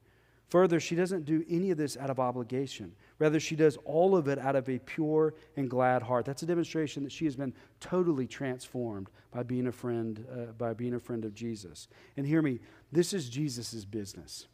Further, 0.49 0.79
she 0.79 0.95
doesn't 0.95 1.25
do 1.25 1.45
any 1.47 1.71
of 1.71 1.77
this 1.77 1.95
out 1.97 2.09
of 2.09 2.19
obligation. 2.19 2.93
Rather, 3.19 3.39
she 3.39 3.55
does 3.55 3.77
all 3.83 4.15
of 4.15 4.27
it 4.27 4.37
out 4.37 4.55
of 4.55 4.69
a 4.69 4.77
pure 4.79 5.33
and 5.55 5.69
glad 5.69 6.03
heart. 6.03 6.25
That's 6.25 6.43
a 6.43 6.45
demonstration 6.45 7.03
that 7.03 7.11
she 7.11 7.25
has 7.25 7.35
been 7.35 7.53
totally 7.79 8.27
transformed 8.27 9.09
by 9.31 9.43
being 9.43 9.67
a 9.67 9.71
friend, 9.71 10.25
uh, 10.31 10.51
by 10.51 10.73
being 10.73 10.93
a 10.93 10.99
friend 10.99 11.25
of 11.25 11.33
Jesus. 11.33 11.87
And 12.15 12.27
hear 12.27 12.41
me, 12.41 12.59
this 12.91 13.13
is 13.13 13.29
Jesus' 13.29 13.85
business. 13.85 14.47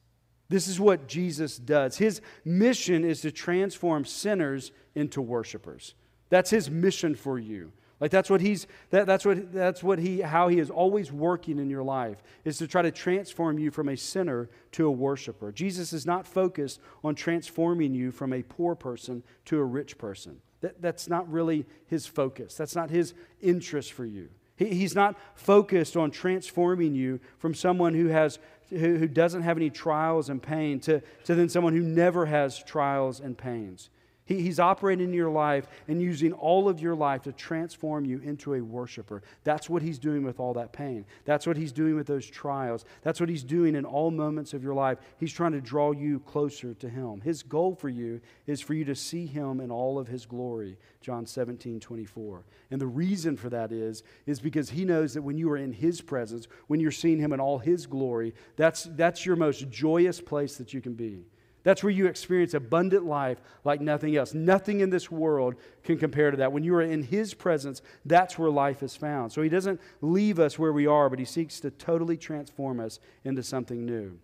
This 0.49 0.67
is 0.67 0.79
what 0.79 1.07
Jesus 1.07 1.57
does. 1.57 1.97
His 1.97 2.21
mission 2.45 3.03
is 3.03 3.21
to 3.21 3.31
transform 3.31 4.05
sinners 4.05 4.71
into 4.95 5.21
worshipers. 5.21 5.95
That's 6.29 6.49
his 6.49 6.69
mission 6.69 7.15
for 7.15 7.39
you. 7.39 7.71
Like 7.99 8.11
that's 8.11 8.29
what 8.29 8.41
he's 8.41 8.67
that, 8.89 9.05
that's 9.05 9.25
what 9.25 9.53
that's 9.53 9.81
what 9.81 9.99
he 9.99 10.21
how 10.21 10.47
he 10.47 10.59
is 10.59 10.69
always 10.69 11.11
working 11.11 11.59
in 11.59 11.69
your 11.69 11.83
life 11.83 12.21
is 12.43 12.57
to 12.57 12.67
try 12.67 12.81
to 12.81 12.91
transform 12.91 13.59
you 13.59 13.71
from 13.71 13.87
a 13.89 13.95
sinner 13.95 14.49
to 14.73 14.87
a 14.87 14.91
worshiper. 14.91 15.51
Jesus 15.51 15.93
is 15.93 16.05
not 16.05 16.27
focused 16.27 16.81
on 17.03 17.15
transforming 17.15 17.93
you 17.93 18.11
from 18.11 18.33
a 18.33 18.43
poor 18.43 18.75
person 18.75 19.23
to 19.45 19.59
a 19.59 19.63
rich 19.63 19.97
person. 19.97 20.41
That, 20.61 20.81
that's 20.81 21.07
not 21.07 21.31
really 21.31 21.65
his 21.87 22.05
focus. 22.05 22.55
That's 22.55 22.75
not 22.75 22.89
his 22.89 23.13
interest 23.41 23.93
for 23.93 24.05
you. 24.05 24.29
He, 24.55 24.67
he's 24.67 24.95
not 24.95 25.17
focused 25.35 25.95
on 25.95 26.11
transforming 26.11 26.95
you 26.95 27.19
from 27.37 27.53
someone 27.53 27.93
who 27.93 28.07
has 28.07 28.39
who, 28.69 28.97
who 28.97 29.07
doesn't 29.07 29.43
have 29.43 29.57
any 29.57 29.69
trials 29.69 30.29
and 30.29 30.41
pain 30.41 30.79
to, 30.81 31.01
to 31.25 31.35
then 31.35 31.49
someone 31.49 31.73
who 31.73 31.81
never 31.81 32.25
has 32.25 32.61
trials 32.63 33.19
and 33.19 33.37
pains. 33.37 33.89
He, 34.33 34.41
he's 34.41 34.59
operating 34.59 35.05
in 35.05 35.13
your 35.13 35.29
life 35.29 35.67
and 35.87 36.01
using 36.01 36.33
all 36.33 36.67
of 36.67 36.81
your 36.81 36.95
life 36.95 37.21
to 37.23 37.31
transform 37.31 38.05
you 38.05 38.19
into 38.19 38.55
a 38.55 38.61
worshiper. 38.61 39.21
That's 39.43 39.69
what 39.69 39.81
he's 39.81 39.99
doing 39.99 40.23
with 40.23 40.39
all 40.39 40.53
that 40.55 40.73
pain. 40.73 41.05
That's 41.25 41.45
what 41.45 41.55
he's 41.55 41.71
doing 41.71 41.95
with 41.95 42.07
those 42.07 42.25
trials. 42.25 42.85
That's 43.03 43.19
what 43.19 43.29
he's 43.29 43.43
doing 43.43 43.75
in 43.75 43.85
all 43.85 44.09
moments 44.11 44.53
of 44.53 44.63
your 44.63 44.73
life. 44.73 44.97
He's 45.19 45.33
trying 45.33 45.51
to 45.51 45.61
draw 45.61 45.91
you 45.91 46.19
closer 46.21 46.73
to 46.73 46.89
him. 46.89 47.21
His 47.21 47.43
goal 47.43 47.75
for 47.75 47.89
you 47.89 48.21
is 48.47 48.59
for 48.59 48.73
you 48.73 48.85
to 48.85 48.95
see 48.95 49.27
him 49.27 49.59
in 49.59 49.69
all 49.69 49.99
of 49.99 50.07
his 50.07 50.25
glory. 50.25 50.77
John 51.01 51.25
17, 51.25 51.79
24. 51.79 52.43
And 52.71 52.81
the 52.81 52.87
reason 52.87 53.37
for 53.37 53.49
that 53.49 53.71
is, 53.71 54.03
is 54.25 54.39
because 54.39 54.69
he 54.71 54.85
knows 54.85 55.13
that 55.13 55.21
when 55.21 55.37
you 55.37 55.51
are 55.51 55.57
in 55.57 55.73
his 55.73 56.01
presence, 56.01 56.47
when 56.67 56.79
you're 56.79 56.91
seeing 56.91 57.19
him 57.19 57.33
in 57.33 57.39
all 57.39 57.59
his 57.59 57.85
glory, 57.85 58.33
that's, 58.55 58.83
that's 58.95 59.25
your 59.25 59.35
most 59.35 59.69
joyous 59.69 60.19
place 60.19 60.55
that 60.57 60.73
you 60.73 60.81
can 60.81 60.93
be. 60.93 61.25
That's 61.63 61.81
where 61.81 61.91
you 61.91 62.07
experience 62.07 62.53
abundant 62.53 63.05
life 63.05 63.41
like 63.63 63.79
nothing 63.79 64.15
else. 64.17 64.33
Nothing 64.33 64.81
in 64.81 64.89
this 64.89 65.09
world 65.09 65.55
can 65.83 65.97
compare 65.97 66.29
to 66.29 66.37
that. 66.37 66.51
When 66.51 66.63
you 66.63 66.75
are 66.75 66.81
in 66.81 67.03
His 67.03 67.33
presence, 67.33 67.81
that's 68.05 68.37
where 68.37 68.49
life 68.49 68.83
is 68.83 68.95
found. 68.95 69.31
So 69.31 69.41
He 69.41 69.49
doesn't 69.49 69.79
leave 70.01 70.39
us 70.39 70.59
where 70.59 70.73
we 70.73 70.87
are, 70.87 71.09
but 71.09 71.19
He 71.19 71.25
seeks 71.25 71.61
to 71.61 71.71
totally 71.71 72.17
transform 72.17 72.79
us 72.79 72.99
into 73.23 73.43
something 73.43 73.85
new. 73.85 74.19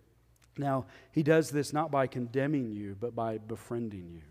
Now, 0.58 0.84
He 1.12 1.22
does 1.22 1.50
this 1.50 1.72
not 1.72 1.90
by 1.90 2.06
condemning 2.06 2.70
you, 2.72 2.94
but 3.00 3.14
by 3.14 3.38
befriending 3.38 4.10
you. 4.12 4.22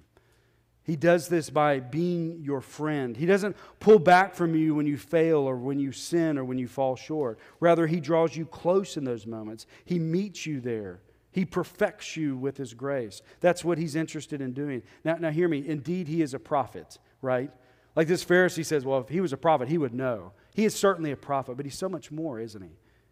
He 0.84 0.96
does 0.96 1.28
this 1.28 1.50
by 1.50 1.80
being 1.80 2.42
your 2.42 2.62
friend. 2.62 3.18
He 3.18 3.26
doesn't 3.26 3.56
pull 3.80 4.00
back 4.00 4.34
from 4.34 4.56
you 4.56 4.76
when 4.76 4.88
you 4.88 4.98
fail 4.98 5.40
or 5.40 5.56
when 5.56 5.80
you 5.80 5.92
sin 5.92 6.38
or 6.38 6.44
when 6.44 6.58
you 6.58 6.68
fall 6.68 6.96
short. 6.96 7.40
Rather, 7.60 7.88
He 7.88 8.00
draws 8.00 8.36
you 8.36 8.46
close 8.46 8.98
in 8.98 9.04
those 9.04 9.26
moments. 9.26 9.66
He 9.86 9.98
meets 9.98 10.46
you 10.46 10.62
there. 10.62 11.02
He 11.32 11.46
perfects 11.46 12.18
you 12.18 12.36
with 12.38 12.58
His 12.58 12.74
grace. 12.74 13.22
That's 13.40 13.64
what 13.64 13.78
He's 13.78 13.96
interested 13.96 14.42
in 14.42 14.54
doing. 14.54 14.84
Now, 15.04 15.16
now 15.16 15.30
hear 15.30 15.48
me. 15.48 15.68
Indeed, 15.68 16.08
He 16.08 16.22
is 16.22 16.34
a 16.34 16.40
prophet, 16.40 16.98
right? 17.22 17.52
Like 17.96 18.08
this 18.08 18.24
Pharisee 18.24 18.66
says, 18.66 18.86
well, 18.86 19.00
if 19.00 19.10
he 19.10 19.20
was 19.20 19.34
a 19.34 19.38
prophet, 19.38 19.68
he 19.68 19.78
would 19.78 19.94
know. 19.94 20.32
He 20.54 20.66
is 20.66 20.76
certainly 20.76 21.12
a 21.12 21.18
prophet, 21.18 21.58
but 21.58 21.66
he's 21.66 21.78
so 21.78 21.90
much 21.90 22.12
more, 22.12 22.40
isn't 22.40 22.62
he? 22.62 22.72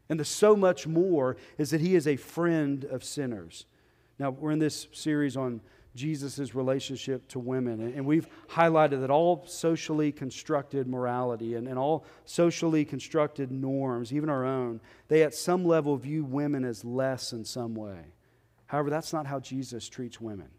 And 0.09 0.19
the 0.19 0.25
so 0.25 0.55
much 0.55 0.87
more 0.87 1.35
is 1.57 1.71
that 1.71 1.81
he 1.81 1.95
is 1.95 2.07
a 2.07 2.15
friend 2.15 2.85
of 2.85 3.03
sinners. 3.03 3.65
Now, 4.19 4.29
we're 4.29 4.51
in 4.51 4.59
this 4.59 4.87
series 4.93 5.35
on 5.35 5.61
Jesus' 5.97 6.55
relationship 6.55 7.27
to 7.29 7.39
women. 7.39 7.81
And 7.81 8.05
we've 8.05 8.27
highlighted 8.47 9.01
that 9.01 9.09
all 9.09 9.45
socially 9.47 10.13
constructed 10.13 10.87
morality 10.87 11.55
and, 11.55 11.67
and 11.67 11.77
all 11.77 12.05
socially 12.23 12.85
constructed 12.85 13.51
norms, 13.51 14.13
even 14.13 14.29
our 14.29 14.45
own, 14.45 14.79
they 15.09 15.23
at 15.23 15.33
some 15.33 15.65
level 15.65 15.97
view 15.97 16.23
women 16.23 16.63
as 16.63 16.85
less 16.85 17.33
in 17.33 17.43
some 17.43 17.75
way. 17.75 18.13
However, 18.67 18.89
that's 18.89 19.11
not 19.11 19.25
how 19.25 19.39
Jesus 19.39 19.89
treats 19.89 20.21
women. 20.21 20.49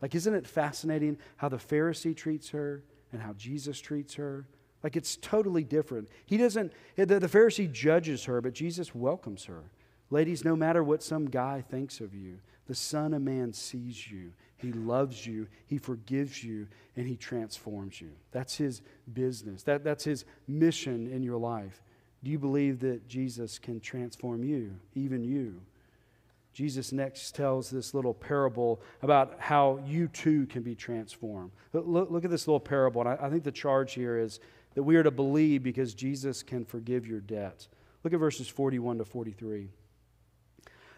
Like, 0.00 0.14
isn't 0.14 0.34
it 0.34 0.46
fascinating 0.46 1.18
how 1.36 1.48
the 1.48 1.56
Pharisee 1.56 2.16
treats 2.16 2.50
her 2.50 2.84
and 3.12 3.22
how 3.22 3.32
Jesus 3.32 3.80
treats 3.80 4.14
her? 4.14 4.46
Like, 4.82 4.96
it's 4.96 5.16
totally 5.16 5.64
different. 5.64 6.08
He 6.26 6.36
doesn't, 6.36 6.72
the, 6.96 7.06
the 7.06 7.28
Pharisee 7.28 7.70
judges 7.70 8.24
her, 8.24 8.40
but 8.40 8.52
Jesus 8.52 8.94
welcomes 8.94 9.44
her. 9.44 9.64
Ladies, 10.12 10.44
no 10.44 10.54
matter 10.54 10.84
what 10.84 11.02
some 11.02 11.28
guy 11.28 11.64
thinks 11.68 12.00
of 12.00 12.14
you, 12.14 12.38
the 12.68 12.74
Son 12.74 13.12
of 13.14 13.22
Man 13.22 13.52
sees 13.52 14.08
you 14.08 14.32
he 14.62 14.72
loves 14.72 15.26
you, 15.26 15.48
He 15.66 15.76
forgives 15.76 16.42
you, 16.44 16.68
and 16.96 17.06
He 17.06 17.16
transforms 17.16 18.00
you. 18.00 18.10
That's 18.30 18.56
His 18.56 18.80
business, 19.12 19.64
that, 19.64 19.82
that's 19.82 20.04
His 20.04 20.24
mission 20.46 21.12
in 21.12 21.24
your 21.24 21.36
life. 21.36 21.82
Do 22.22 22.30
you 22.30 22.38
believe 22.38 22.78
that 22.80 23.08
Jesus 23.08 23.58
can 23.58 23.80
transform 23.80 24.44
you, 24.44 24.76
even 24.94 25.24
you? 25.24 25.60
Jesus 26.52 26.92
next 26.92 27.34
tells 27.34 27.70
this 27.70 27.92
little 27.92 28.14
parable 28.14 28.80
about 29.02 29.34
how 29.38 29.80
you 29.84 30.06
too 30.06 30.46
can 30.46 30.62
be 30.62 30.76
transformed. 30.76 31.50
Look, 31.72 32.10
look 32.10 32.24
at 32.24 32.30
this 32.30 32.46
little 32.46 32.60
parable, 32.60 33.00
and 33.00 33.10
I, 33.10 33.26
I 33.26 33.30
think 33.30 33.42
the 33.42 33.50
charge 33.50 33.94
here 33.94 34.16
is 34.16 34.38
that 34.74 34.84
we 34.84 34.94
are 34.94 35.02
to 35.02 35.10
believe 35.10 35.64
because 35.64 35.92
Jesus 35.92 36.42
can 36.42 36.64
forgive 36.64 37.04
your 37.04 37.20
debts. 37.20 37.68
Look 38.04 38.12
at 38.12 38.20
verses 38.20 38.48
41 38.48 38.98
to 38.98 39.04
43. 39.04 39.70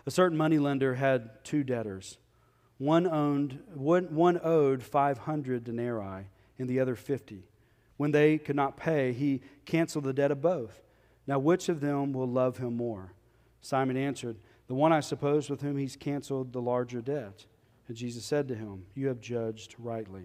A 0.07 0.11
certain 0.11 0.37
moneylender 0.37 0.95
had 0.95 1.45
two 1.45 1.65
debtors. 1.65 2.19
One, 2.79 3.07
owned, 3.07 3.61
one, 3.75 4.15
one 4.15 4.41
owed 4.43 4.83
500 4.83 5.65
denarii 5.65 6.27
and 6.59 6.69
the 6.69 6.81
other 6.81 6.97
50. 6.97 7.45
When 7.97 8.11
they 8.11 8.39
could 8.39 8.57
not 8.57 8.77
pay, 8.77 9.13
he 9.13 9.41
canceled 9.65 10.05
the 10.05 10.13
debt 10.13 10.31
of 10.31 10.43
both. 10.43 10.83
Now, 11.27 11.39
which 11.39 11.69
of 11.69 11.81
them 11.81 12.13
will 12.13 12.29
love 12.29 12.59
him 12.59 12.77
more? 12.77 13.13
Simon 13.61 13.97
answered, 13.97 14.37
The 14.67 14.75
one, 14.75 14.93
I 14.93 15.01
suppose, 15.01 15.49
with 15.49 15.63
whom 15.63 15.79
he's 15.79 15.97
canceled 15.97 16.53
the 16.53 16.61
larger 16.61 17.01
debt. 17.01 17.47
And 17.89 17.97
Jesus 17.97 18.25
said 18.25 18.49
to 18.49 18.55
him, 18.55 18.85
You 18.95 19.09
have 19.09 19.21
judged 19.21 19.77
rightly. 19.79 20.25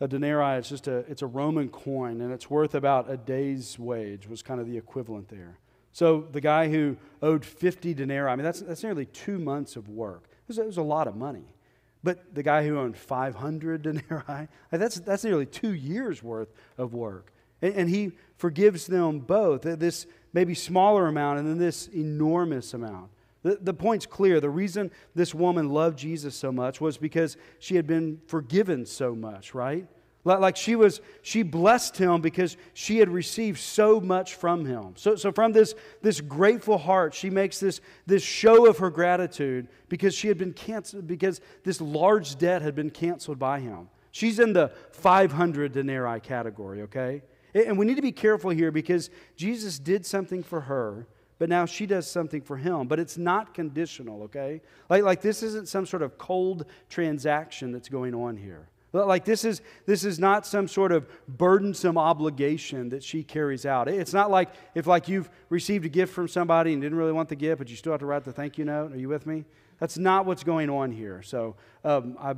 A 0.00 0.08
denarii 0.08 0.58
is 0.58 0.68
just 0.68 0.88
a, 0.88 0.98
it's 1.10 1.20
a 1.20 1.26
Roman 1.26 1.68
coin, 1.68 2.22
and 2.22 2.32
it's 2.32 2.48
worth 2.48 2.74
about 2.74 3.10
a 3.10 3.18
day's 3.18 3.78
wage, 3.78 4.26
was 4.26 4.42
kind 4.42 4.60
of 4.60 4.66
the 4.66 4.78
equivalent 4.78 5.28
there. 5.28 5.58
So 5.92 6.26
the 6.30 6.40
guy 6.40 6.68
who 6.68 6.96
owed 7.22 7.44
50 7.44 7.94
denarii, 7.94 8.32
I 8.32 8.36
mean, 8.36 8.44
that's, 8.44 8.60
that's 8.60 8.82
nearly 8.82 9.06
two 9.06 9.38
months 9.38 9.76
of 9.76 9.88
work 9.88 10.30
was, 10.50 10.58
it 10.58 10.66
was 10.66 10.76
a 10.76 10.82
lot 10.82 11.06
of 11.06 11.16
money. 11.16 11.54
But 12.02 12.34
the 12.34 12.42
guy 12.42 12.66
who 12.66 12.78
owned 12.78 12.96
500 12.96 13.82
denarii, 13.82 14.48
that's, 14.70 15.00
that's 15.00 15.24
nearly 15.24 15.46
two 15.46 15.72
years' 15.72 16.22
worth 16.22 16.52
of 16.76 16.92
work. 16.92 17.32
And, 17.62 17.74
and 17.74 17.90
he 17.90 18.12
forgives 18.36 18.86
them 18.86 19.20
both, 19.20 19.62
this 19.62 20.06
maybe 20.32 20.54
smaller 20.54 21.06
amount 21.06 21.38
and 21.38 21.48
then 21.48 21.58
this 21.58 21.88
enormous 21.88 22.74
amount. 22.74 23.10
The, 23.42 23.58
the 23.60 23.74
point's 23.74 24.06
clear. 24.06 24.38
The 24.38 24.50
reason 24.50 24.90
this 25.14 25.34
woman 25.34 25.70
loved 25.70 25.98
Jesus 25.98 26.34
so 26.34 26.52
much 26.52 26.80
was 26.80 26.98
because 26.98 27.36
she 27.58 27.76
had 27.76 27.86
been 27.86 28.20
forgiven 28.26 28.84
so 28.84 29.14
much, 29.14 29.54
right? 29.54 29.86
Like 30.24 30.56
she 30.56 30.76
was, 30.76 31.00
she 31.22 31.42
blessed 31.42 31.96
him 31.96 32.20
because 32.20 32.56
she 32.74 32.98
had 32.98 33.08
received 33.08 33.58
so 33.58 34.00
much 34.00 34.34
from 34.34 34.66
him. 34.66 34.92
So, 34.96 35.16
so 35.16 35.32
from 35.32 35.52
this, 35.52 35.74
this 36.02 36.20
grateful 36.20 36.76
heart, 36.76 37.14
she 37.14 37.30
makes 37.30 37.58
this, 37.58 37.80
this 38.06 38.22
show 38.22 38.66
of 38.66 38.78
her 38.78 38.90
gratitude 38.90 39.68
because 39.88 40.14
she 40.14 40.28
had 40.28 40.36
been 40.36 40.52
canceled, 40.52 41.06
because 41.06 41.40
this 41.64 41.80
large 41.80 42.36
debt 42.36 42.60
had 42.60 42.74
been 42.74 42.90
canceled 42.90 43.38
by 43.38 43.60
him. 43.60 43.88
She's 44.12 44.38
in 44.38 44.52
the 44.52 44.72
500 44.92 45.72
denarii 45.72 46.20
category, 46.20 46.82
okay? 46.82 47.22
And 47.54 47.78
we 47.78 47.86
need 47.86 47.96
to 47.96 48.02
be 48.02 48.12
careful 48.12 48.50
here 48.50 48.70
because 48.70 49.08
Jesus 49.36 49.78
did 49.78 50.04
something 50.04 50.42
for 50.42 50.62
her, 50.62 51.06
but 51.38 51.48
now 51.48 51.64
she 51.64 51.86
does 51.86 52.06
something 52.06 52.42
for 52.42 52.58
him. 52.58 52.88
But 52.88 53.00
it's 53.00 53.16
not 53.16 53.54
conditional, 53.54 54.24
okay? 54.24 54.60
Like, 54.90 55.02
like 55.02 55.22
this 55.22 55.42
isn't 55.42 55.68
some 55.68 55.86
sort 55.86 56.02
of 56.02 56.18
cold 56.18 56.66
transaction 56.90 57.72
that's 57.72 57.88
going 57.88 58.14
on 58.14 58.36
here. 58.36 58.68
Like 58.92 59.24
this 59.24 59.44
is 59.44 59.62
this 59.86 60.04
is 60.04 60.18
not 60.18 60.44
some 60.44 60.66
sort 60.66 60.90
of 60.90 61.06
burdensome 61.28 61.96
obligation 61.96 62.88
that 62.88 63.04
she 63.04 63.22
carries 63.22 63.64
out. 63.64 63.88
It's 63.88 64.12
not 64.12 64.30
like 64.30 64.50
if 64.74 64.86
like 64.86 65.06
you've 65.06 65.30
received 65.48 65.84
a 65.84 65.88
gift 65.88 66.12
from 66.12 66.26
somebody 66.26 66.72
and 66.72 66.82
didn't 66.82 66.98
really 66.98 67.12
want 67.12 67.28
the 67.28 67.36
gift, 67.36 67.58
but 67.58 67.70
you 67.70 67.76
still 67.76 67.92
have 67.92 68.00
to 68.00 68.06
write 68.06 68.24
the 68.24 68.32
thank 68.32 68.58
you 68.58 68.64
note. 68.64 68.92
Are 68.92 68.98
you 68.98 69.08
with 69.08 69.26
me? 69.26 69.44
That's 69.78 69.96
not 69.96 70.26
what's 70.26 70.42
going 70.42 70.70
on 70.70 70.90
here. 70.90 71.22
So 71.22 71.54
um, 71.84 72.16
I 72.20 72.34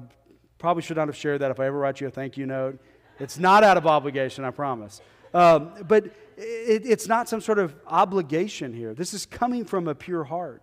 probably 0.59 0.83
should 0.83 0.97
not 0.97 1.09
have 1.09 1.17
shared 1.17 1.41
that. 1.41 1.51
If 1.51 1.59
I 1.59 1.67
ever 1.67 1.79
write 1.79 2.01
you 2.01 2.07
a 2.07 2.11
thank 2.11 2.37
you 2.37 2.45
note, 2.45 2.79
it's 3.19 3.39
not 3.39 3.65
out 3.65 3.79
of 3.79 3.87
obligation. 3.87 4.45
I 4.45 4.51
promise. 4.51 5.01
Um, 5.33 5.73
but 5.89 6.05
it, 6.37 6.85
it's 6.85 7.09
not 7.09 7.31
some 7.31 7.41
sort 7.41 7.59
of 7.59 7.75
obligation 7.87 8.75
here. 8.75 8.93
This 8.93 9.15
is 9.15 9.25
coming 9.25 9.65
from 9.65 9.89
a 9.89 9.95
pure 9.95 10.25
heart. 10.25 10.63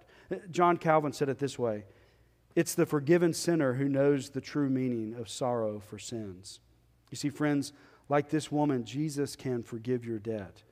John 0.52 0.78
Calvin 0.78 1.12
said 1.12 1.30
it 1.30 1.40
this 1.40 1.58
way 1.58 1.86
it's 2.56 2.76
the 2.76 2.86
forgiven 2.86 3.34
sinner 3.34 3.74
who 3.74 3.88
knows 3.88 4.30
the 4.30 4.42
true 4.42 4.70
meaning 4.70 5.16
of 5.16 5.30
sorrow 5.30 5.80
for 5.80 6.00
sins. 6.00 6.60
You 7.10 7.18
see, 7.18 7.30
friends, 7.30 7.74
like 8.08 8.30
this 8.30 8.52
woman, 8.52 8.86
Jesus 8.86 9.36
can 9.36 9.64
forgive 9.64 10.06
your 10.06 10.20
debt. 10.20 10.64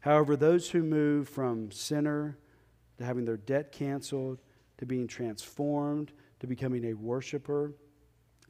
However, 0.00 0.36
those 0.36 0.70
who 0.70 0.82
move 0.82 1.28
from 1.28 1.70
sinner 1.70 2.38
to 2.98 3.04
having 3.04 3.24
their 3.24 3.36
debt 3.36 3.72
canceled, 3.72 4.40
to 4.78 4.86
being 4.86 5.06
transformed, 5.06 6.12
to 6.40 6.46
becoming 6.46 6.86
a 6.86 6.94
worshiper, 6.94 7.72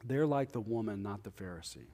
they're 0.05 0.27
like 0.27 0.53
the 0.53 0.61
woman, 0.61 1.03
not 1.03 1.23
the 1.23 1.31
Pharisee. 1.31 1.89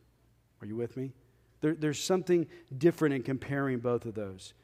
Are 0.61 0.67
you 0.67 0.77
with 0.77 0.97
me? 0.97 1.13
There, 1.61 1.75
there's 1.75 2.03
something 2.03 2.47
different 2.77 3.15
in 3.15 3.23
comparing 3.23 3.79
both 3.79 4.05
of 4.05 4.15
those. 4.15 4.55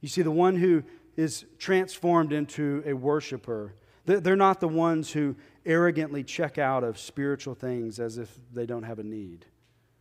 You 0.00 0.08
see, 0.08 0.22
the 0.22 0.30
one 0.30 0.56
who 0.56 0.82
is 1.16 1.44
transformed 1.58 2.32
into 2.32 2.82
a 2.86 2.94
worshiper, 2.94 3.74
they're 4.06 4.36
not 4.36 4.60
the 4.60 4.68
ones 4.68 5.10
who 5.12 5.36
arrogantly 5.68 6.24
check 6.24 6.58
out 6.58 6.82
of 6.82 6.98
spiritual 6.98 7.54
things 7.54 8.00
as 8.00 8.18
if 8.18 8.34
they 8.52 8.66
don't 8.66 8.82
have 8.82 8.98
a 8.98 9.04
need. 9.04 9.46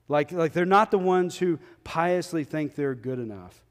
Like, 0.08 0.32
like 0.32 0.54
they're 0.54 0.66
not 0.66 0.90
the 0.90 0.98
ones 0.98 1.38
who 1.38 1.60
piously 1.84 2.46
think 2.46 2.76
they're 2.76 2.96
good 2.96 3.20
enough. 3.20 3.62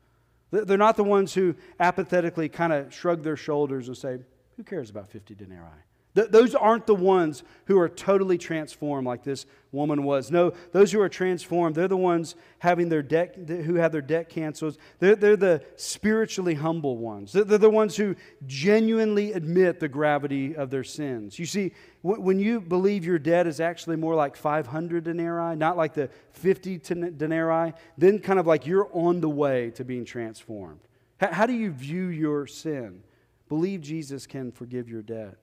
They're 0.51 0.79
not 0.79 0.97
the 0.97 1.05
ones 1.05 1.35
who 1.35 1.57
apathetically 1.81 2.49
kind 2.49 2.73
of 2.73 2.95
shrug 2.95 3.23
their 3.23 3.37
shoulders 3.37 3.89
and 3.89 3.97
say, 3.97 4.19
Who 4.57 4.63
cares 4.63 4.91
about 4.91 5.09
50 5.09 5.35
denarii? 5.35 5.86
Th- 6.17 6.31
those 6.31 6.55
aren't 6.55 6.87
the 6.87 6.95
ones 6.95 7.45
who 7.67 7.79
are 7.79 7.91
totally 7.91 8.39
transformed 8.39 9.07
like 9.07 9.23
this 9.23 9.45
woman 9.71 10.03
was. 10.03 10.31
No, 10.31 10.55
those 10.73 10.91
who 10.91 11.01
are 11.01 11.11
transformed, 11.11 11.77
they're 11.77 11.89
the 11.89 11.97
ones 11.97 12.35
having 12.61 12.89
their 12.89 13.03
debt, 13.03 13.37
who 13.47 13.75
have 13.75 13.93
their 13.93 14.01
debt 14.01 14.31
canceled. 14.31 14.79
They're, 14.99 15.15
they're 15.15 15.37
the 15.37 15.63
spiritually 15.77 16.55
humble 16.55 16.97
ones. 16.97 17.33
They're, 17.33 17.45
they're 17.45 17.59
the 17.59 17.69
ones 17.69 17.97
who 17.97 18.17
genuinely 18.47 19.35
admit 19.35 19.79
the 19.79 19.89
gravity 19.89 20.57
of 20.57 20.71
their 20.71 20.85
sins. 20.85 21.39
You 21.39 21.45
see, 21.45 21.73
when 22.01 22.39
you 22.39 22.63
believe 22.63 23.05
your 23.05 23.19
debt 23.19 23.47
is 23.47 23.61
actually 23.61 23.97
more 23.97 24.15
like 24.15 24.37
500 24.37 25.05
denarii, 25.05 25.55
not 25.55 25.77
like 25.77 25.93
the 25.93 26.09
50 26.33 26.79
denarii, 26.79 27.75
then 27.99 28.21
kind 28.21 28.39
of 28.39 28.47
like 28.47 28.67
you're 28.67 28.89
on 28.93 29.21
the 29.21 29.29
way 29.29 29.71
to 29.73 29.85
being 29.85 30.07
transformed. 30.07 30.81
H- 31.21 31.31
how 31.31 31.45
do 31.45 31.53
you 31.53 31.71
view 31.73 32.07
your 32.07 32.47
sin? 32.47 33.03
Believe 33.51 33.83
Jesus 33.83 34.27
can 34.27 34.51
forgive 34.51 34.89
your 34.89 35.03
debt. 35.03 35.37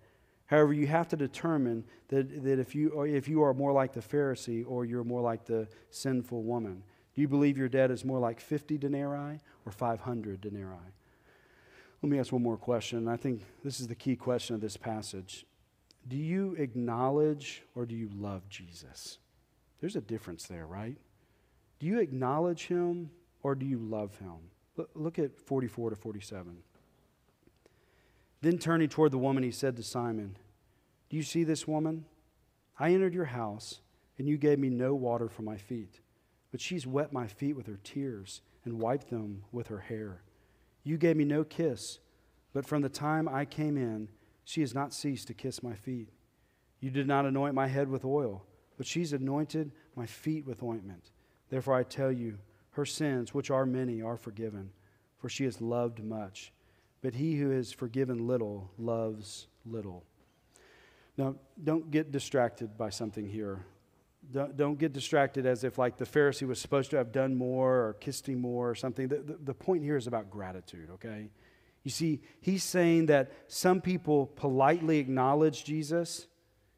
However, 0.54 0.72
you 0.72 0.86
have 0.86 1.08
to 1.08 1.16
determine 1.16 1.84
that, 2.10 2.44
that 2.44 2.60
if, 2.60 2.76
you, 2.76 3.02
if 3.02 3.28
you 3.28 3.42
are 3.42 3.56
more 3.56 3.72
like 3.72 3.92
the 3.92 4.02
Pharisee 4.02 4.64
or 4.68 4.86
you're 4.86 5.04
more 5.04 5.20
like 5.20 5.46
the 5.46 5.68
sinful 5.90 6.44
woman. 6.44 6.84
Do 7.16 7.22
you 7.22 7.28
believe 7.28 7.58
your 7.58 7.70
debt 7.70 7.90
is 7.90 8.06
more 8.06 8.20
like 8.20 8.40
50 8.40 8.78
denarii 8.78 9.40
or 9.66 9.72
500 9.72 10.42
denarii? 10.42 10.78
Let 12.04 12.12
me 12.12 12.20
ask 12.20 12.32
one 12.32 12.44
more 12.44 12.58
question. 12.58 13.08
I 13.08 13.18
think 13.18 13.42
this 13.64 13.80
is 13.80 13.88
the 13.88 13.96
key 13.96 14.16
question 14.16 14.54
of 14.54 14.62
this 14.62 14.78
passage. 14.78 15.48
Do 16.08 16.18
you 16.18 16.54
acknowledge 16.60 17.64
or 17.74 17.88
do 17.88 17.96
you 17.96 18.12
love 18.16 18.48
Jesus? 18.48 19.18
There's 19.82 19.96
a 19.96 20.02
difference 20.02 20.46
there, 20.46 20.68
right? 20.68 20.98
Do 21.80 21.88
you 21.88 22.00
acknowledge 22.00 22.68
him 22.68 23.10
or 23.42 23.56
do 23.56 23.66
you 23.66 23.80
love 23.80 24.20
him? 24.20 24.36
Look 24.94 25.18
at 25.18 25.36
44 25.36 25.90
to 25.90 25.96
47. 25.96 26.58
Then 28.44 28.60
turning 28.60 28.90
toward 28.90 29.12
the 29.12 29.18
woman, 29.18 29.42
he 29.42 29.50
said 29.50 29.78
to 29.78 29.84
Simon, 29.84 30.36
Do 31.14 31.18
you 31.18 31.24
see 31.24 31.44
this 31.44 31.68
woman? 31.68 32.06
I 32.80 32.92
entered 32.92 33.14
your 33.14 33.26
house, 33.26 33.82
and 34.18 34.28
you 34.28 34.36
gave 34.36 34.58
me 34.58 34.72
no 34.72 34.96
water 34.96 35.30
for 35.30 35.44
my 35.44 35.58
feet, 35.58 36.00
but 36.50 36.60
she's 36.60 36.88
wet 36.88 37.14
my 37.14 37.28
feet 37.28 37.56
with 37.56 37.68
her 37.68 37.80
tears 37.84 38.42
and 38.66 38.80
wiped 38.80 39.12
them 39.12 39.44
with 39.52 39.68
her 39.68 39.78
hair. 39.78 40.24
You 40.84 40.98
gave 40.98 41.16
me 41.16 41.24
no 41.24 41.44
kiss, 41.44 42.00
but 42.52 42.66
from 42.66 42.82
the 42.82 42.90
time 42.90 43.30
I 43.30 43.46
came 43.46 43.78
in, 43.78 44.10
she 44.44 44.62
has 44.62 44.74
not 44.74 44.92
ceased 44.92 45.28
to 45.28 45.36
kiss 45.36 45.62
my 45.62 45.76
feet. 45.76 46.10
You 46.80 46.90
did 46.90 47.06
not 47.06 47.28
anoint 47.28 47.54
my 47.54 47.68
head 47.68 47.90
with 47.90 48.04
oil, 48.04 48.48
but 48.76 48.88
she's 48.88 49.14
anointed 49.14 49.72
my 49.96 50.08
feet 50.08 50.48
with 50.48 50.64
ointment. 50.64 51.12
Therefore 51.52 51.76
I 51.76 51.84
tell 51.84 52.12
you, 52.12 52.40
her 52.72 52.88
sins, 52.88 53.36
which 53.36 53.52
are 53.52 53.68
many, 53.68 54.02
are 54.02 54.18
forgiven, 54.18 54.72
for 55.20 55.30
she 55.30 55.44
has 55.44 55.62
loved 55.62 56.04
much 56.04 56.52
but 57.04 57.14
he 57.14 57.36
who 57.36 57.52
is 57.52 57.72
forgiven 57.72 58.26
little 58.28 58.72
loves 58.80 59.48
little. 59.66 60.06
Now, 61.18 61.36
don't 61.64 61.92
get 61.92 62.12
distracted 62.12 62.78
by 62.78 62.90
something 62.90 63.28
here. 63.28 63.66
Don't, 64.32 64.56
don't 64.56 64.80
get 64.80 64.94
distracted 64.94 65.46
as 65.46 65.64
if, 65.64 65.78
like, 65.78 65.98
the 65.98 66.06
Pharisee 66.06 66.48
was 66.48 66.60
supposed 66.60 66.90
to 66.92 66.98
have 66.98 67.12
done 67.12 67.36
more 67.36 67.88
or 67.88 67.94
kissed 68.00 68.28
him 68.28 68.40
more 68.40 68.70
or 68.70 68.76
something. 68.76 69.08
The, 69.08 69.18
the, 69.18 69.38
the 69.44 69.54
point 69.54 69.84
here 69.84 69.98
is 69.98 70.08
about 70.08 70.30
gratitude, 70.30 70.90
okay? 70.94 71.30
You 71.84 71.92
see, 71.92 72.22
he's 72.42 72.64
saying 72.64 73.08
that 73.08 73.32
some 73.48 73.82
people 73.82 74.28
politely 74.28 75.00
acknowledge 75.00 75.66
Jesus, 75.66 76.28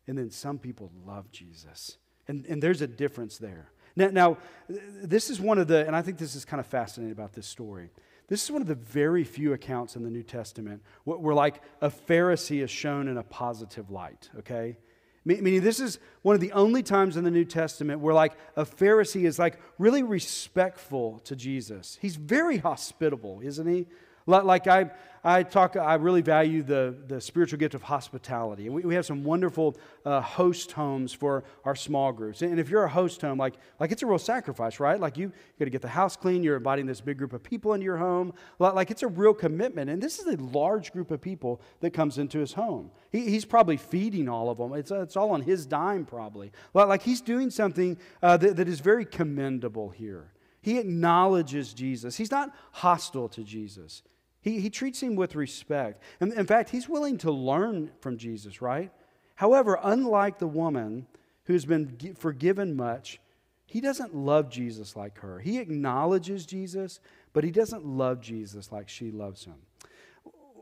and 0.07 0.17
then 0.17 0.31
some 0.31 0.57
people 0.57 0.91
love 1.05 1.31
Jesus. 1.31 1.97
And, 2.27 2.45
and 2.47 2.61
there's 2.61 2.81
a 2.81 2.87
difference 2.87 3.37
there. 3.37 3.69
Now, 3.95 4.07
now, 4.07 4.37
this 4.67 5.29
is 5.29 5.39
one 5.39 5.59
of 5.59 5.67
the, 5.67 5.85
and 5.85 5.95
I 5.95 6.01
think 6.01 6.17
this 6.17 6.35
is 6.35 6.43
kind 6.43 6.59
of 6.59 6.65
fascinating 6.65 7.13
about 7.13 7.33
this 7.33 7.47
story. 7.47 7.91
This 8.27 8.43
is 8.43 8.51
one 8.51 8.61
of 8.61 8.67
the 8.67 8.75
very 8.75 9.23
few 9.23 9.53
accounts 9.53 9.95
in 9.95 10.03
the 10.03 10.09
New 10.09 10.23
Testament 10.23 10.81
where, 11.03 11.35
like, 11.35 11.61
a 11.81 11.89
Pharisee 11.89 12.63
is 12.63 12.71
shown 12.71 13.07
in 13.07 13.17
a 13.17 13.23
positive 13.23 13.91
light, 13.91 14.29
okay? 14.39 14.77
Meaning, 15.25 15.61
this 15.61 15.79
is 15.79 15.99
one 16.21 16.35
of 16.35 16.41
the 16.41 16.51
only 16.51 16.83
times 16.83 17.17
in 17.17 17.23
the 17.23 17.31
New 17.31 17.45
Testament 17.45 17.99
where, 17.99 18.13
like, 18.13 18.33
a 18.55 18.65
Pharisee 18.65 19.25
is, 19.25 19.39
like, 19.39 19.59
really 19.77 20.03
respectful 20.03 21.19
to 21.19 21.35
Jesus. 21.35 21.97
He's 22.01 22.15
very 22.15 22.57
hospitable, 22.57 23.41
isn't 23.43 23.67
he? 23.67 23.87
Like 24.27 24.67
I, 24.67 24.89
I 25.23 25.41
talk, 25.41 25.75
I 25.75 25.95
really 25.95 26.21
value 26.21 26.61
the, 26.61 26.95
the 27.07 27.19
spiritual 27.19 27.57
gift 27.57 27.73
of 27.73 27.81
hospitality. 27.81 28.67
And 28.67 28.75
we, 28.75 28.83
we 28.83 28.95
have 28.95 29.07
some 29.07 29.23
wonderful 29.23 29.75
uh, 30.05 30.21
host 30.21 30.71
homes 30.71 31.13
for 31.13 31.43
our 31.63 31.75
small 31.75 32.11
groups. 32.11 32.43
And 32.43 32.59
if 32.59 32.69
you're 32.69 32.83
a 32.83 32.89
host 32.89 33.21
home, 33.21 33.39
like, 33.39 33.55
like 33.79 33.91
it's 33.91 34.03
a 34.03 34.05
real 34.05 34.19
sacrifice, 34.19 34.79
right? 34.79 34.99
Like 34.99 35.17
you, 35.17 35.27
you 35.27 35.59
got 35.59 35.65
to 35.65 35.71
get 35.71 35.81
the 35.81 35.87
house 35.87 36.15
clean. 36.15 36.43
You're 36.43 36.57
inviting 36.57 36.85
this 36.85 37.01
big 37.01 37.17
group 37.17 37.33
of 37.33 37.41
people 37.41 37.73
into 37.73 37.85
your 37.85 37.97
home. 37.97 38.33
Like 38.59 38.91
it's 38.91 39.01
a 39.01 39.07
real 39.07 39.33
commitment. 39.33 39.89
And 39.89 40.01
this 40.01 40.19
is 40.19 40.27
a 40.27 40.37
large 40.37 40.91
group 40.91 41.11
of 41.11 41.21
people 41.21 41.61
that 41.79 41.91
comes 41.91 42.19
into 42.19 42.39
his 42.39 42.53
home. 42.53 42.91
He, 43.11 43.29
he's 43.29 43.45
probably 43.45 43.77
feeding 43.77 44.29
all 44.29 44.51
of 44.51 44.59
them. 44.59 44.73
It's, 44.73 44.91
it's 44.91 45.17
all 45.17 45.31
on 45.31 45.41
his 45.41 45.65
dime, 45.65 46.05
probably. 46.05 46.51
Like 46.73 47.01
he's 47.01 47.21
doing 47.21 47.49
something 47.49 47.97
uh, 48.21 48.37
that, 48.37 48.57
that 48.57 48.67
is 48.67 48.79
very 48.79 49.05
commendable 49.05 49.89
here. 49.89 50.33
He 50.61 50.79
acknowledges 50.79 51.73
Jesus. 51.75 52.17
He's 52.17 52.31
not 52.31 52.51
hostile 52.71 53.29
to 53.29 53.43
Jesus. 53.43 54.03
He, 54.45 54.59
he 54.59 54.69
treats 54.69 55.01
him 55.01 55.15
with 55.15 55.33
respect. 55.33 56.03
And 56.19 56.31
in 56.31 56.45
fact, 56.45 56.69
he's 56.69 56.87
willing 56.87 57.17
to 57.17 57.31
learn 57.31 57.89
from 57.99 58.15
Jesus, 58.15 58.61
right? 58.61 58.91
However, 59.33 59.79
unlike 59.81 60.37
the 60.37 60.45
woman 60.45 61.07
who's 61.45 61.65
been 61.65 62.15
forgiven 62.15 62.75
much, 62.75 63.19
he 63.65 63.81
doesn't 63.81 64.15
love 64.15 64.51
Jesus 64.51 64.95
like 64.95 65.17
her. 65.17 65.39
He 65.39 65.57
acknowledges 65.57 66.45
Jesus, 66.45 66.99
but 67.33 67.43
he 67.43 67.49
doesn't 67.49 67.87
love 67.87 68.21
Jesus 68.21 68.71
like 68.71 68.87
she 68.87 69.09
loves 69.09 69.45
him. 69.45 69.55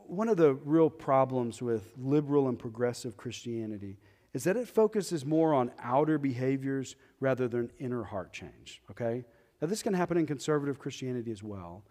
One 0.06 0.30
of 0.30 0.38
the 0.38 0.54
real 0.54 0.88
problems 0.88 1.60
with 1.60 1.92
liberal 1.98 2.48
and 2.48 2.58
progressive 2.58 3.18
Christianity 3.18 3.98
is 4.32 4.44
that 4.44 4.56
it 4.56 4.66
focuses 4.66 5.26
more 5.26 5.52
on 5.52 5.70
outer 5.78 6.16
behaviors 6.16 6.96
rather 7.20 7.48
than 7.48 7.70
inner 7.78 8.02
heart 8.02 8.32
change, 8.32 8.80
okay? 8.90 9.26
Now, 9.60 9.68
this 9.68 9.82
can 9.82 9.92
happen 9.92 10.16
in 10.16 10.24
conservative 10.24 10.78
Christianity 10.78 11.30
as 11.30 11.42
well. 11.42 11.84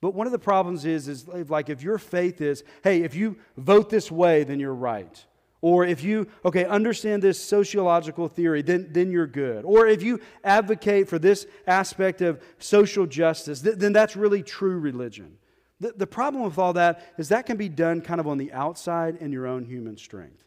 But 0.00 0.14
one 0.14 0.26
of 0.26 0.32
the 0.32 0.38
problems 0.38 0.84
is, 0.84 1.08
is 1.08 1.26
like 1.28 1.68
if 1.68 1.82
your 1.82 1.98
faith 1.98 2.40
is, 2.40 2.64
hey, 2.84 3.02
if 3.02 3.14
you 3.14 3.36
vote 3.56 3.90
this 3.90 4.10
way, 4.10 4.44
then 4.44 4.60
you're 4.60 4.74
right. 4.74 5.24
Or 5.62 5.84
if 5.84 6.04
you, 6.04 6.28
okay, 6.44 6.64
understand 6.64 7.22
this 7.22 7.42
sociological 7.42 8.28
theory, 8.28 8.62
then, 8.62 8.88
then 8.92 9.10
you're 9.10 9.26
good. 9.26 9.64
Or 9.64 9.86
if 9.86 10.02
you 10.02 10.20
advocate 10.44 11.08
for 11.08 11.18
this 11.18 11.46
aspect 11.66 12.20
of 12.20 12.40
social 12.58 13.06
justice, 13.06 13.62
th- 13.62 13.76
then 13.76 13.92
that's 13.92 14.16
really 14.16 14.42
true 14.42 14.78
religion. 14.78 15.38
The, 15.80 15.92
the 15.96 16.06
problem 16.06 16.44
with 16.44 16.58
all 16.58 16.74
that 16.74 17.14
is 17.18 17.30
that 17.30 17.46
can 17.46 17.56
be 17.56 17.68
done 17.68 18.00
kind 18.00 18.20
of 18.20 18.28
on 18.28 18.38
the 18.38 18.52
outside 18.52 19.16
in 19.16 19.32
your 19.32 19.46
own 19.46 19.64
human 19.64 19.96
strength. 19.96 20.45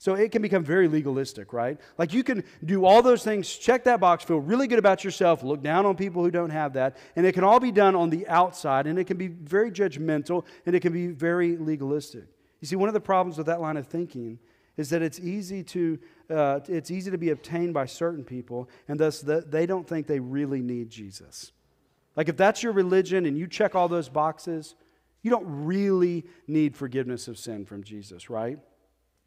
So 0.00 0.14
it 0.14 0.30
can 0.30 0.42
become 0.42 0.62
very 0.62 0.86
legalistic, 0.86 1.52
right? 1.52 1.76
Like 1.98 2.12
you 2.14 2.22
can 2.22 2.44
do 2.64 2.84
all 2.84 3.02
those 3.02 3.24
things, 3.24 3.52
check 3.52 3.82
that 3.84 3.98
box, 3.98 4.22
feel 4.22 4.38
really 4.38 4.68
good 4.68 4.78
about 4.78 5.02
yourself, 5.02 5.42
look 5.42 5.60
down 5.60 5.86
on 5.86 5.96
people 5.96 6.22
who 6.22 6.30
don't 6.30 6.50
have 6.50 6.74
that, 6.74 6.96
and 7.16 7.26
it 7.26 7.32
can 7.32 7.42
all 7.42 7.58
be 7.58 7.72
done 7.72 7.96
on 7.96 8.08
the 8.08 8.26
outside, 8.28 8.86
and 8.86 8.96
it 8.96 9.08
can 9.08 9.16
be 9.16 9.26
very 9.26 9.72
judgmental, 9.72 10.44
and 10.66 10.76
it 10.76 10.80
can 10.80 10.92
be 10.92 11.08
very 11.08 11.56
legalistic. 11.56 12.26
You 12.60 12.68
see, 12.68 12.76
one 12.76 12.88
of 12.88 12.94
the 12.94 13.00
problems 13.00 13.38
with 13.38 13.48
that 13.48 13.60
line 13.60 13.76
of 13.76 13.88
thinking 13.88 14.38
is 14.76 14.90
that 14.90 15.02
it's 15.02 15.18
easy 15.18 15.64
to, 15.64 15.98
uh, 16.30 16.60
it's 16.68 16.92
easy 16.92 17.10
to 17.10 17.18
be 17.18 17.30
obtained 17.30 17.74
by 17.74 17.86
certain 17.86 18.22
people, 18.22 18.70
and 18.86 19.00
thus 19.00 19.20
the, 19.20 19.44
they 19.48 19.66
don't 19.66 19.86
think 19.86 20.06
they 20.06 20.20
really 20.20 20.62
need 20.62 20.90
Jesus. 20.90 21.50
Like 22.14 22.28
if 22.28 22.36
that's 22.36 22.62
your 22.62 22.72
religion 22.72 23.26
and 23.26 23.36
you 23.36 23.48
check 23.48 23.74
all 23.74 23.88
those 23.88 24.08
boxes, 24.08 24.76
you 25.22 25.30
don't 25.32 25.46
really 25.66 26.24
need 26.46 26.76
forgiveness 26.76 27.26
of 27.26 27.36
sin 27.36 27.64
from 27.64 27.82
Jesus, 27.82 28.30
right? 28.30 28.60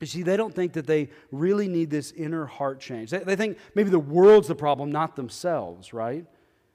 You 0.02 0.08
see, 0.08 0.24
they 0.24 0.36
don't 0.36 0.54
think 0.54 0.74
that 0.74 0.88
they 0.88 1.10
really 1.32 1.68
need 1.68 1.92
this 1.92 2.12
inner 2.12 2.48
heart 2.48 2.80
change. 2.80 3.12
They, 3.12 3.20
they 3.20 3.36
think 3.36 3.58
maybe 3.76 3.92
the 3.92 4.00
world's 4.00 4.48
the 4.48 4.56
problem, 4.56 4.92
not 4.92 5.16
themselves, 5.16 5.94
right? 5.94 6.26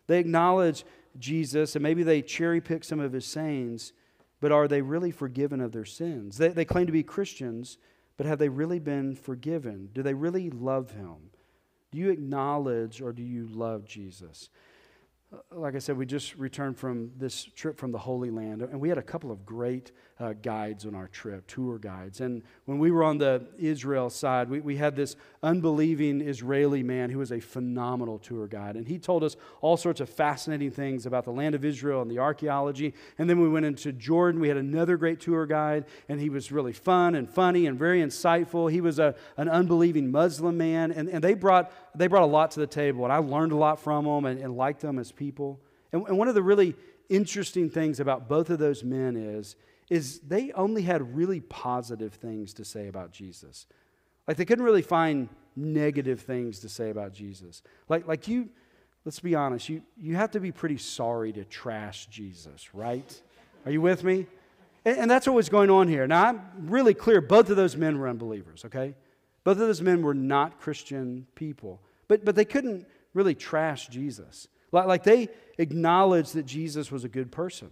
They 0.07 0.21
acknowledge 0.21 0.85
Jesus 1.19 1.75
and 1.75 1.83
maybe 1.83 2.05
they 2.05 2.23
cherry 2.23 2.61
pick 2.61 2.85
some 2.85 3.01
of 3.01 3.13
his 3.13 3.27
sayings, 3.27 3.93
but 4.41 4.53
are 4.53 4.69
they 4.69 4.81
really 4.81 5.11
forgiven 5.11 5.61
of 5.61 5.73
their 5.73 5.85
sins? 5.85 6.39
They, 6.39 6.49
they 6.49 6.65
claim 6.65 6.87
to 6.87 6.93
be 6.93 7.03
Christians, 7.03 7.79
but 8.17 8.27
have 8.27 8.39
they 8.39 8.49
really 8.49 8.79
been 8.79 9.17
forgiven? 9.17 9.91
Do 9.93 10.03
they 10.03 10.15
really 10.15 10.49
love 10.51 10.93
him? 10.93 11.17
Do 11.91 11.99
you 11.99 12.11
acknowledge 12.11 13.01
or 13.01 13.13
do 13.13 13.23
you 13.23 13.49
love 13.49 13.87
Jesus? 13.87 14.51
Uh, 15.33 15.39
like 15.59 15.75
I 15.75 15.79
said, 15.79 15.97
we 15.97 16.07
just 16.07 16.37
returned 16.37 16.79
from 16.79 17.11
this 17.17 17.43
trip 17.43 17.77
from 17.77 17.91
the 17.91 17.99
Holy 17.99 18.31
Land, 18.31 18.63
and 18.63 18.81
we 18.81 18.89
had 18.89 18.99
a 18.99 19.03
couple 19.03 19.33
of 19.33 19.45
great 19.45 19.91
uh, 20.19 20.33
guides 20.33 20.87
on 20.87 20.95
our 20.95 21.09
trip, 21.09 21.47
tour 21.47 21.79
guides. 21.79 22.21
And 22.21 22.43
when 22.65 22.79
we 22.79 22.91
were 22.91 23.05
on 23.05 23.19
the 23.19 23.47
Israel 23.59 24.09
side, 24.09 24.49
we, 24.49 24.61
we 24.61 24.77
had 24.77 24.97
this 24.97 25.15
unbelieving 25.43 26.23
Israeli 26.23 26.83
man 26.83 27.11
who 27.11 27.19
was 27.19 27.33
a 27.33 27.41
phenomenal 27.41 28.19
tour 28.19 28.47
guide. 28.47 28.77
And 28.77 28.89
he 28.89 28.99
told 28.99 29.23
us 29.23 29.37
all 29.61 29.77
sorts 29.77 30.01
of 30.01 30.09
fascinating 30.09 30.71
things 30.71 31.05
about 31.05 31.25
the 31.25 31.33
land 31.33 31.55
of 31.55 31.67
Israel 31.67 32.01
and 32.01 32.11
the 32.11 32.19
archaeology. 32.19 32.95
And 33.19 33.29
then 33.29 33.41
we 33.41 33.49
went 33.49 33.67
into 33.67 33.93
Jordan. 33.93 34.41
We 34.41 34.49
had 34.49 34.57
another 34.57 34.97
great 34.97 35.21
tour 35.21 35.45
guide, 35.45 35.85
and 36.09 36.19
he 36.19 36.31
was 36.31 36.51
really 36.51 36.73
fun 36.73 37.15
and 37.15 37.29
funny 37.29 37.67
and 37.67 37.79
very 37.79 38.01
insightful. 38.01 38.73
He 38.73 38.81
was 38.81 38.99
a, 38.99 39.15
an 39.37 39.51
unbelieving 39.51 40.11
Muslim 40.11 40.57
man, 40.57 40.93
and, 40.93 41.11
and 41.11 41.23
they, 41.23 41.35
brought, 41.35 41.71
they 41.95 42.07
brought 42.07 42.23
a 42.23 42.27
lot 42.27 42.53
to 42.53 42.61
the 42.61 42.67
table. 42.67 43.05
And 43.05 43.13
I 43.13 43.19
learned 43.19 43.53
a 43.53 43.57
lot 43.57 43.81
from 43.81 44.07
them 44.07 44.25
and, 44.25 44.41
and 44.41 44.57
liked 44.57 44.81
them 44.81 44.99
as 44.99 45.13
people. 45.13 45.61
And, 45.93 46.07
and 46.09 46.17
one 46.17 46.29
of 46.29 46.35
the 46.35 46.43
really 46.43 46.75
interesting 47.11 47.69
things 47.69 48.01
about 48.01 48.29
both 48.29 48.49
of 48.51 48.59
those 48.59 48.83
men 48.83 49.17
is 49.17 49.57
is 49.89 50.21
they 50.21 50.53
only 50.53 50.83
had 50.83 51.17
really 51.17 51.41
positive 51.41 52.15
things 52.15 52.55
to 52.55 52.65
say 52.65 52.89
about 52.89 53.13
Jesus. 53.13 53.67
Like 54.27 54.37
they 54.37 54.45
couldn't 54.45 54.65
really 54.65 54.83
find 54.83 55.29
negative 55.55 56.21
things 56.21 56.61
to 56.61 56.69
say 56.69 56.91
about 56.91 57.13
Jesus. 57.13 57.63
Like, 57.89 58.07
like 58.07 58.29
you, 58.29 58.49
let's 59.05 59.21
be 59.21 59.35
honest, 59.35 59.69
you, 59.69 59.83
you 59.97 60.17
have 60.17 60.33
to 60.33 60.41
be 60.41 60.53
pretty 60.53 60.79
sorry 60.79 61.33
to 61.33 61.45
trash 61.45 62.07
Jesus, 62.07 62.75
right? 62.75 63.23
Are 63.65 63.71
you 63.71 63.81
with 63.81 64.05
me? 64.05 64.27
And, 64.85 64.99
and 64.99 65.11
that's 65.11 65.27
what 65.27 65.35
was 65.35 65.49
going 65.49 65.71
on 65.71 65.89
here. 65.89 66.07
Now, 66.07 66.25
I'm 66.27 66.43
really 66.63 66.95
clear 66.95 67.21
both 67.21 67.49
of 67.51 67.57
those 67.57 67.77
men 67.77 67.99
were 67.99 68.09
unbelievers, 68.09 68.65
okay? 68.65 68.95
Both 69.45 69.59
of 69.59 69.67
those 69.67 69.81
men 69.81 70.03
were 70.03 70.15
not 70.15 70.61
Christian 70.61 71.27
people. 71.37 71.81
But, 72.09 72.25
but 72.25 72.35
they 72.35 72.45
couldn't 72.45 72.87
really 73.15 73.35
trash 73.35 73.89
Jesus. 73.89 74.49
Like, 74.73 74.87
like 74.87 75.03
they 75.05 75.29
acknowledged 75.59 76.35
that 76.35 76.47
Jesus 76.47 76.91
was 76.91 77.05
a 77.05 77.09
good 77.09 77.31
person. 77.31 77.71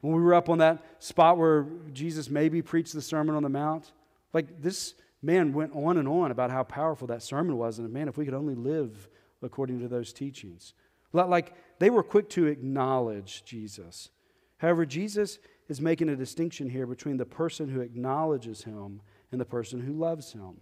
When 0.00 0.14
we 0.14 0.22
were 0.22 0.34
up 0.34 0.48
on 0.48 0.58
that 0.58 0.84
spot 0.98 1.38
where 1.38 1.66
Jesus 1.92 2.30
maybe 2.30 2.62
preached 2.62 2.92
the 2.92 3.02
Sermon 3.02 3.34
on 3.34 3.42
the 3.42 3.48
Mount, 3.48 3.92
like 4.32 4.62
this 4.62 4.94
man 5.22 5.52
went 5.52 5.74
on 5.74 5.98
and 5.98 6.08
on 6.08 6.30
about 6.30 6.50
how 6.50 6.62
powerful 6.62 7.06
that 7.08 7.22
sermon 7.22 7.56
was. 7.58 7.78
And 7.78 7.92
man, 7.92 8.08
if 8.08 8.16
we 8.16 8.24
could 8.24 8.34
only 8.34 8.54
live 8.54 9.08
according 9.42 9.80
to 9.80 9.88
those 9.88 10.12
teachings. 10.12 10.74
Like 11.12 11.54
they 11.78 11.90
were 11.90 12.02
quick 12.02 12.28
to 12.30 12.46
acknowledge 12.46 13.44
Jesus. 13.44 14.10
However, 14.58 14.86
Jesus 14.86 15.38
is 15.68 15.80
making 15.80 16.08
a 16.08 16.16
distinction 16.16 16.68
here 16.68 16.86
between 16.86 17.16
the 17.16 17.24
person 17.24 17.68
who 17.68 17.80
acknowledges 17.80 18.64
him 18.64 19.00
and 19.32 19.40
the 19.40 19.46
person 19.46 19.80
who 19.80 19.92
loves 19.92 20.32
him. 20.32 20.56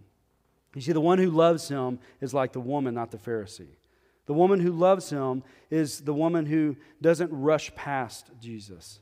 You 0.75 0.81
see, 0.81 0.91
the 0.91 1.01
one 1.01 1.17
who 1.17 1.31
loves 1.31 1.67
him 1.67 1.99
is 2.21 2.33
like 2.33 2.53
the 2.53 2.59
woman, 2.59 2.93
not 2.93 3.11
the 3.11 3.17
Pharisee. 3.17 3.75
The 4.27 4.33
woman 4.33 4.59
who 4.59 4.71
loves 4.71 5.09
him 5.09 5.43
is 5.71 6.01
the 6.01 6.13
woman 6.13 6.45
who 6.45 6.75
doesn't 7.01 7.31
rush 7.31 7.73
past 7.73 8.29
Jesus. 8.39 8.99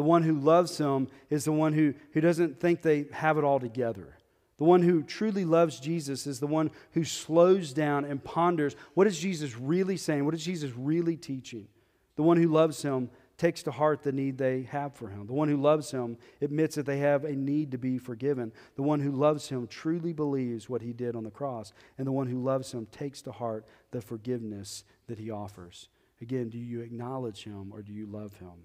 The 0.00 0.06
one 0.06 0.22
who 0.22 0.40
loves 0.40 0.78
him 0.78 1.08
is 1.28 1.44
the 1.44 1.52
one 1.52 1.74
who, 1.74 1.92
who 2.12 2.22
doesn't 2.22 2.58
think 2.58 2.80
they 2.80 3.04
have 3.12 3.36
it 3.36 3.44
all 3.44 3.60
together. 3.60 4.16
The 4.56 4.64
one 4.64 4.80
who 4.80 5.02
truly 5.02 5.44
loves 5.44 5.78
Jesus 5.78 6.26
is 6.26 6.40
the 6.40 6.46
one 6.46 6.70
who 6.92 7.04
slows 7.04 7.74
down 7.74 8.06
and 8.06 8.24
ponders 8.24 8.76
what 8.94 9.06
is 9.06 9.18
Jesus 9.18 9.58
really 9.58 9.98
saying? 9.98 10.24
What 10.24 10.32
is 10.32 10.42
Jesus 10.42 10.72
really 10.74 11.18
teaching? 11.18 11.68
The 12.16 12.22
one 12.22 12.38
who 12.38 12.48
loves 12.48 12.80
him 12.80 13.10
takes 13.36 13.62
to 13.64 13.72
heart 13.72 14.02
the 14.02 14.10
need 14.10 14.38
they 14.38 14.62
have 14.70 14.94
for 14.94 15.08
him. 15.08 15.26
The 15.26 15.34
one 15.34 15.50
who 15.50 15.58
loves 15.58 15.90
him 15.90 16.16
admits 16.40 16.76
that 16.76 16.86
they 16.86 17.00
have 17.00 17.24
a 17.24 17.36
need 17.36 17.70
to 17.72 17.78
be 17.78 17.98
forgiven. 17.98 18.52
The 18.76 18.82
one 18.82 19.00
who 19.00 19.12
loves 19.12 19.50
him 19.50 19.66
truly 19.66 20.14
believes 20.14 20.70
what 20.70 20.80
he 20.80 20.94
did 20.94 21.14
on 21.14 21.24
the 21.24 21.30
cross. 21.30 21.74
And 21.98 22.06
the 22.06 22.12
one 22.12 22.26
who 22.26 22.42
loves 22.42 22.72
him 22.72 22.86
takes 22.86 23.20
to 23.20 23.32
heart 23.32 23.66
the 23.90 24.00
forgiveness 24.00 24.82
that 25.08 25.18
he 25.18 25.30
offers. 25.30 25.90
Again, 26.22 26.48
do 26.48 26.56
you 26.56 26.80
acknowledge 26.80 27.44
him 27.44 27.70
or 27.70 27.82
do 27.82 27.92
you 27.92 28.06
love 28.06 28.32
him? 28.38 28.64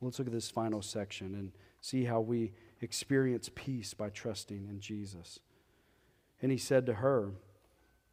Let's 0.00 0.18
look 0.18 0.28
at 0.28 0.34
this 0.34 0.50
final 0.50 0.82
section 0.82 1.34
and 1.34 1.52
see 1.80 2.04
how 2.04 2.20
we 2.20 2.52
experience 2.80 3.50
peace 3.54 3.94
by 3.94 4.08
trusting 4.10 4.66
in 4.68 4.80
Jesus. 4.80 5.40
And 6.40 6.50
he 6.50 6.58
said 6.58 6.86
to 6.86 6.94
her, 6.94 7.32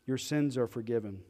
Your 0.06 0.18
sins 0.18 0.58
are 0.58 0.68
forgiven. 0.68 1.22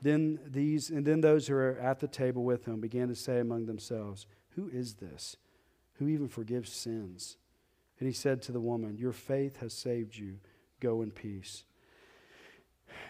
Then 0.00 0.38
these 0.46 0.90
and 0.90 1.04
then 1.04 1.20
those 1.20 1.46
who 1.46 1.54
were 1.54 1.78
at 1.80 2.00
the 2.00 2.06
table 2.06 2.44
with 2.44 2.66
him 2.66 2.80
began 2.80 3.08
to 3.08 3.14
say 3.14 3.40
among 3.40 3.66
themselves, 3.66 4.26
Who 4.50 4.68
is 4.68 4.94
this? 4.94 5.36
Who 5.94 6.08
even 6.08 6.28
forgives 6.28 6.72
sins? 6.72 7.36
And 7.98 8.06
he 8.06 8.12
said 8.12 8.42
to 8.42 8.52
the 8.52 8.60
woman, 8.60 8.96
Your 8.96 9.12
faith 9.12 9.56
has 9.58 9.72
saved 9.72 10.16
you. 10.16 10.36
Go 10.80 11.02
in 11.02 11.10
peace. 11.10 11.64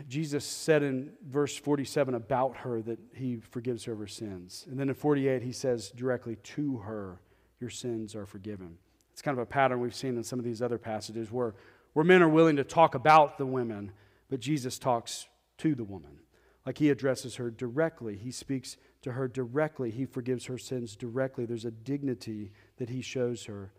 Jesus 0.08 0.44
said 0.44 0.82
in 0.82 1.10
verse 1.26 1.56
47 1.56 2.14
about 2.14 2.56
her 2.58 2.82
that 2.82 2.98
he 3.14 3.36
forgives 3.36 3.84
her 3.84 3.92
of 3.92 3.98
her 3.98 4.06
sins. 4.06 4.66
And 4.70 4.78
then 4.78 4.88
in 4.88 4.94
48, 4.94 5.42
he 5.42 5.52
says 5.52 5.90
directly 5.90 6.36
to 6.36 6.78
her, 6.78 7.20
Your 7.60 7.70
sins 7.70 8.14
are 8.14 8.26
forgiven. 8.26 8.78
It's 9.12 9.22
kind 9.22 9.36
of 9.36 9.42
a 9.42 9.46
pattern 9.46 9.80
we've 9.80 9.94
seen 9.94 10.16
in 10.16 10.22
some 10.22 10.38
of 10.38 10.44
these 10.44 10.62
other 10.62 10.78
passages 10.78 11.32
where, 11.32 11.54
where 11.92 12.04
men 12.04 12.22
are 12.22 12.28
willing 12.28 12.56
to 12.56 12.64
talk 12.64 12.94
about 12.94 13.38
the 13.38 13.46
women, 13.46 13.92
but 14.30 14.40
Jesus 14.40 14.78
talks 14.78 15.26
to 15.58 15.74
the 15.74 15.84
woman. 15.84 16.20
Like 16.64 16.78
he 16.78 16.90
addresses 16.90 17.36
her 17.36 17.50
directly, 17.50 18.16
he 18.16 18.30
speaks 18.30 18.76
to 19.02 19.12
her 19.12 19.26
directly, 19.26 19.90
he 19.90 20.04
forgives 20.04 20.46
her 20.46 20.58
sins 20.58 20.96
directly. 20.96 21.46
There's 21.46 21.64
a 21.64 21.70
dignity 21.70 22.52
that 22.76 22.90
he 22.90 23.00
shows 23.00 23.46
her. 23.46 23.72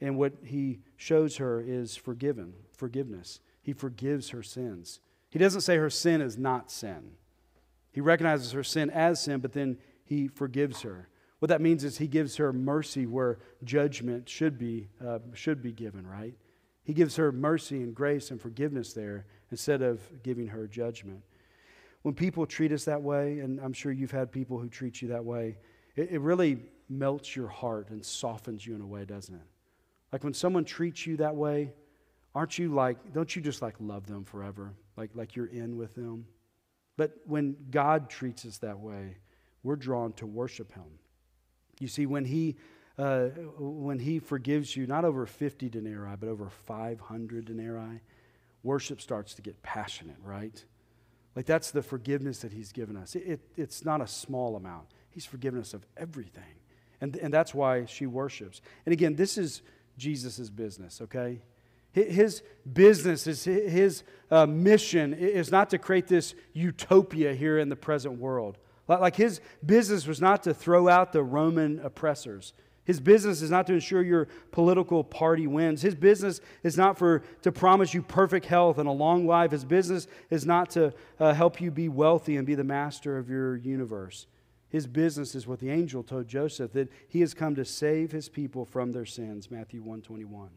And 0.00 0.16
what 0.16 0.32
he 0.44 0.80
shows 0.96 1.36
her 1.36 1.60
is 1.60 1.96
forgiven, 1.96 2.54
forgiveness. 2.72 3.40
He 3.62 3.72
forgives 3.72 4.30
her 4.30 4.42
sins. 4.42 5.00
He 5.30 5.38
doesn't 5.38 5.62
say 5.62 5.76
her 5.76 5.90
sin 5.90 6.20
is 6.20 6.36
not 6.36 6.70
sin. 6.70 7.12
He 7.92 8.00
recognizes 8.00 8.52
her 8.52 8.64
sin 8.64 8.90
as 8.90 9.22
sin, 9.22 9.40
but 9.40 9.52
then 9.52 9.78
he 10.04 10.28
forgives 10.28 10.82
her. 10.82 11.08
What 11.38 11.48
that 11.48 11.60
means 11.60 11.84
is 11.84 11.98
he 11.98 12.06
gives 12.06 12.36
her 12.36 12.52
mercy 12.52 13.06
where 13.06 13.38
judgment 13.64 14.28
should 14.28 14.58
be, 14.58 14.88
uh, 15.04 15.20
should 15.32 15.62
be 15.62 15.72
given, 15.72 16.06
right? 16.06 16.34
He 16.82 16.92
gives 16.92 17.16
her 17.16 17.32
mercy 17.32 17.82
and 17.82 17.94
grace 17.94 18.30
and 18.30 18.40
forgiveness 18.40 18.92
there 18.92 19.26
instead 19.50 19.82
of 19.82 20.00
giving 20.22 20.48
her 20.48 20.66
judgment. 20.66 21.22
When 22.02 22.14
people 22.14 22.46
treat 22.46 22.72
us 22.72 22.84
that 22.84 23.00
way, 23.00 23.40
and 23.40 23.60
I'm 23.60 23.72
sure 23.72 23.92
you've 23.92 24.10
had 24.10 24.32
people 24.32 24.58
who 24.58 24.68
treat 24.68 25.00
you 25.00 25.08
that 25.08 25.24
way, 25.24 25.56
it, 25.96 26.10
it 26.10 26.20
really 26.20 26.58
melts 26.88 27.36
your 27.36 27.48
heart 27.48 27.90
and 27.90 28.04
softens 28.04 28.66
you 28.66 28.74
in 28.74 28.80
a 28.80 28.86
way, 28.86 29.04
doesn't 29.04 29.34
it? 29.34 29.46
Like 30.12 30.24
when 30.24 30.34
someone 30.34 30.64
treats 30.64 31.06
you 31.06 31.16
that 31.18 31.34
way, 31.36 31.72
aren't 32.34 32.58
you 32.58 32.74
like, 32.74 33.12
don't 33.12 33.34
you 33.34 33.42
just 33.42 33.62
like 33.62 33.74
love 33.78 34.06
them 34.06 34.24
forever? 34.24 34.74
Like, 35.00 35.10
like 35.14 35.34
you're 35.34 35.46
in 35.46 35.78
with 35.78 35.94
them. 35.94 36.26
But 36.98 37.12
when 37.24 37.56
God 37.70 38.10
treats 38.10 38.44
us 38.44 38.58
that 38.58 38.78
way, 38.78 39.16
we're 39.62 39.76
drawn 39.76 40.12
to 40.14 40.26
worship 40.26 40.74
Him. 40.74 40.98
You 41.78 41.88
see, 41.88 42.04
when 42.04 42.26
He 42.26 42.56
uh, 42.98 43.28
when 43.58 43.98
He 43.98 44.18
forgives 44.18 44.76
you, 44.76 44.86
not 44.86 45.06
over 45.06 45.24
50 45.24 45.70
denarii, 45.70 46.16
but 46.20 46.28
over 46.28 46.50
500 46.50 47.46
denarii, 47.46 48.02
worship 48.62 49.00
starts 49.00 49.32
to 49.34 49.42
get 49.42 49.62
passionate, 49.62 50.18
right? 50.22 50.62
Like 51.34 51.46
that's 51.46 51.70
the 51.70 51.82
forgiveness 51.82 52.40
that 52.40 52.52
He's 52.52 52.72
given 52.72 52.98
us. 52.98 53.16
It, 53.16 53.22
it, 53.26 53.40
it's 53.56 53.84
not 53.84 54.02
a 54.02 54.06
small 54.06 54.54
amount. 54.54 54.88
He's 55.08 55.24
forgiven 55.24 55.60
us 55.60 55.72
of 55.72 55.86
everything. 55.96 56.60
And, 57.00 57.16
and 57.16 57.32
that's 57.32 57.54
why 57.54 57.86
she 57.86 58.04
worships. 58.04 58.60
And 58.84 58.92
again, 58.92 59.14
this 59.14 59.38
is 59.38 59.62
Jesus' 59.96 60.50
business, 60.50 61.00
okay? 61.00 61.40
His 61.92 62.42
business, 62.72 63.26
is 63.26 63.44
his 63.44 64.04
uh, 64.30 64.46
mission 64.46 65.12
is 65.12 65.50
not 65.50 65.70
to 65.70 65.78
create 65.78 66.06
this 66.06 66.34
utopia 66.52 67.34
here 67.34 67.58
in 67.58 67.68
the 67.68 67.76
present 67.76 68.18
world. 68.18 68.58
Like 68.86 69.16
his 69.16 69.40
business 69.64 70.06
was 70.06 70.20
not 70.20 70.42
to 70.44 70.54
throw 70.54 70.88
out 70.88 71.12
the 71.12 71.22
Roman 71.22 71.80
oppressors. 71.80 72.52
His 72.84 72.98
business 72.98 73.40
is 73.40 73.50
not 73.50 73.66
to 73.68 73.74
ensure 73.74 74.02
your 74.02 74.26
political 74.50 75.04
party 75.04 75.46
wins. 75.46 75.82
His 75.82 75.94
business 75.94 76.40
is 76.64 76.76
not 76.76 76.98
for 76.98 77.22
to 77.42 77.52
promise 77.52 77.94
you 77.94 78.02
perfect 78.02 78.46
health 78.46 78.78
and 78.78 78.88
a 78.88 78.92
long 78.92 79.26
life. 79.26 79.52
His 79.52 79.64
business 79.64 80.08
is 80.28 80.44
not 80.44 80.70
to 80.70 80.92
uh, 81.20 81.32
help 81.34 81.60
you 81.60 81.70
be 81.70 81.88
wealthy 81.88 82.36
and 82.36 82.46
be 82.46 82.56
the 82.56 82.64
master 82.64 83.16
of 83.16 83.30
your 83.30 83.56
universe. 83.56 84.26
His 84.70 84.86
business 84.86 85.34
is 85.34 85.46
what 85.46 85.60
the 85.60 85.70
angel 85.70 86.02
told 86.02 86.26
Joseph 86.26 86.72
that 86.72 86.88
he 87.08 87.20
has 87.20 87.34
come 87.34 87.54
to 87.56 87.64
save 87.64 88.12
his 88.12 88.28
people 88.28 88.64
from 88.64 88.92
their 88.92 89.06
sins, 89.06 89.50
Matthew 89.50 89.80
121. 89.80 90.50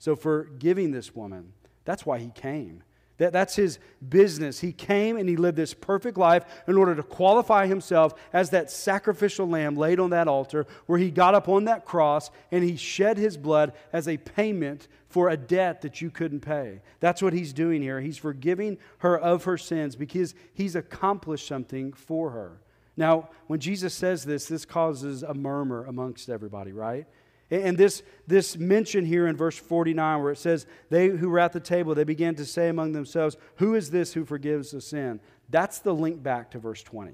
So 0.00 0.16
for 0.16 0.44
giving 0.58 0.90
this 0.90 1.14
woman, 1.14 1.52
that's 1.84 2.04
why 2.04 2.18
he 2.18 2.30
came. 2.30 2.82
That, 3.18 3.34
that's 3.34 3.54
his 3.54 3.78
business. 4.08 4.60
He 4.60 4.72
came 4.72 5.18
and 5.18 5.28
he 5.28 5.36
lived 5.36 5.58
this 5.58 5.74
perfect 5.74 6.16
life 6.16 6.42
in 6.66 6.78
order 6.78 6.94
to 6.94 7.02
qualify 7.02 7.66
himself 7.66 8.14
as 8.32 8.48
that 8.50 8.70
sacrificial 8.70 9.46
lamb 9.46 9.76
laid 9.76 10.00
on 10.00 10.08
that 10.08 10.26
altar, 10.26 10.66
where 10.86 10.98
he 10.98 11.10
got 11.10 11.34
up 11.34 11.50
on 11.50 11.66
that 11.66 11.84
cross 11.84 12.30
and 12.50 12.64
he 12.64 12.76
shed 12.76 13.18
his 13.18 13.36
blood 13.36 13.74
as 13.92 14.08
a 14.08 14.16
payment 14.16 14.88
for 15.06 15.28
a 15.28 15.36
debt 15.36 15.82
that 15.82 16.00
you 16.00 16.10
couldn't 16.10 16.40
pay. 16.40 16.80
That's 17.00 17.20
what 17.20 17.34
he's 17.34 17.52
doing 17.52 17.82
here. 17.82 18.00
He's 18.00 18.16
forgiving 18.16 18.78
her 18.98 19.18
of 19.18 19.44
her 19.44 19.58
sins 19.58 19.96
because 19.96 20.34
he's 20.54 20.74
accomplished 20.74 21.46
something 21.46 21.92
for 21.92 22.30
her. 22.30 22.58
Now, 22.96 23.28
when 23.48 23.60
Jesus 23.60 23.92
says 23.92 24.24
this, 24.24 24.46
this 24.46 24.64
causes 24.64 25.22
a 25.22 25.34
murmur 25.34 25.84
amongst 25.84 26.30
everybody, 26.30 26.72
right? 26.72 27.06
And 27.50 27.76
this, 27.76 28.02
this 28.28 28.56
mention 28.56 29.04
here 29.04 29.26
in 29.26 29.36
verse 29.36 29.56
49, 29.56 30.22
where 30.22 30.32
it 30.32 30.38
says, 30.38 30.66
They 30.88 31.08
who 31.08 31.30
were 31.30 31.40
at 31.40 31.52
the 31.52 31.60
table, 31.60 31.94
they 31.94 32.04
began 32.04 32.36
to 32.36 32.44
say 32.44 32.68
among 32.68 32.92
themselves, 32.92 33.36
Who 33.56 33.74
is 33.74 33.90
this 33.90 34.12
who 34.12 34.24
forgives 34.24 34.70
the 34.70 34.80
sin? 34.80 35.20
That's 35.48 35.80
the 35.80 35.94
link 35.94 36.22
back 36.22 36.52
to 36.52 36.58
verse 36.58 36.82
20. 36.82 37.12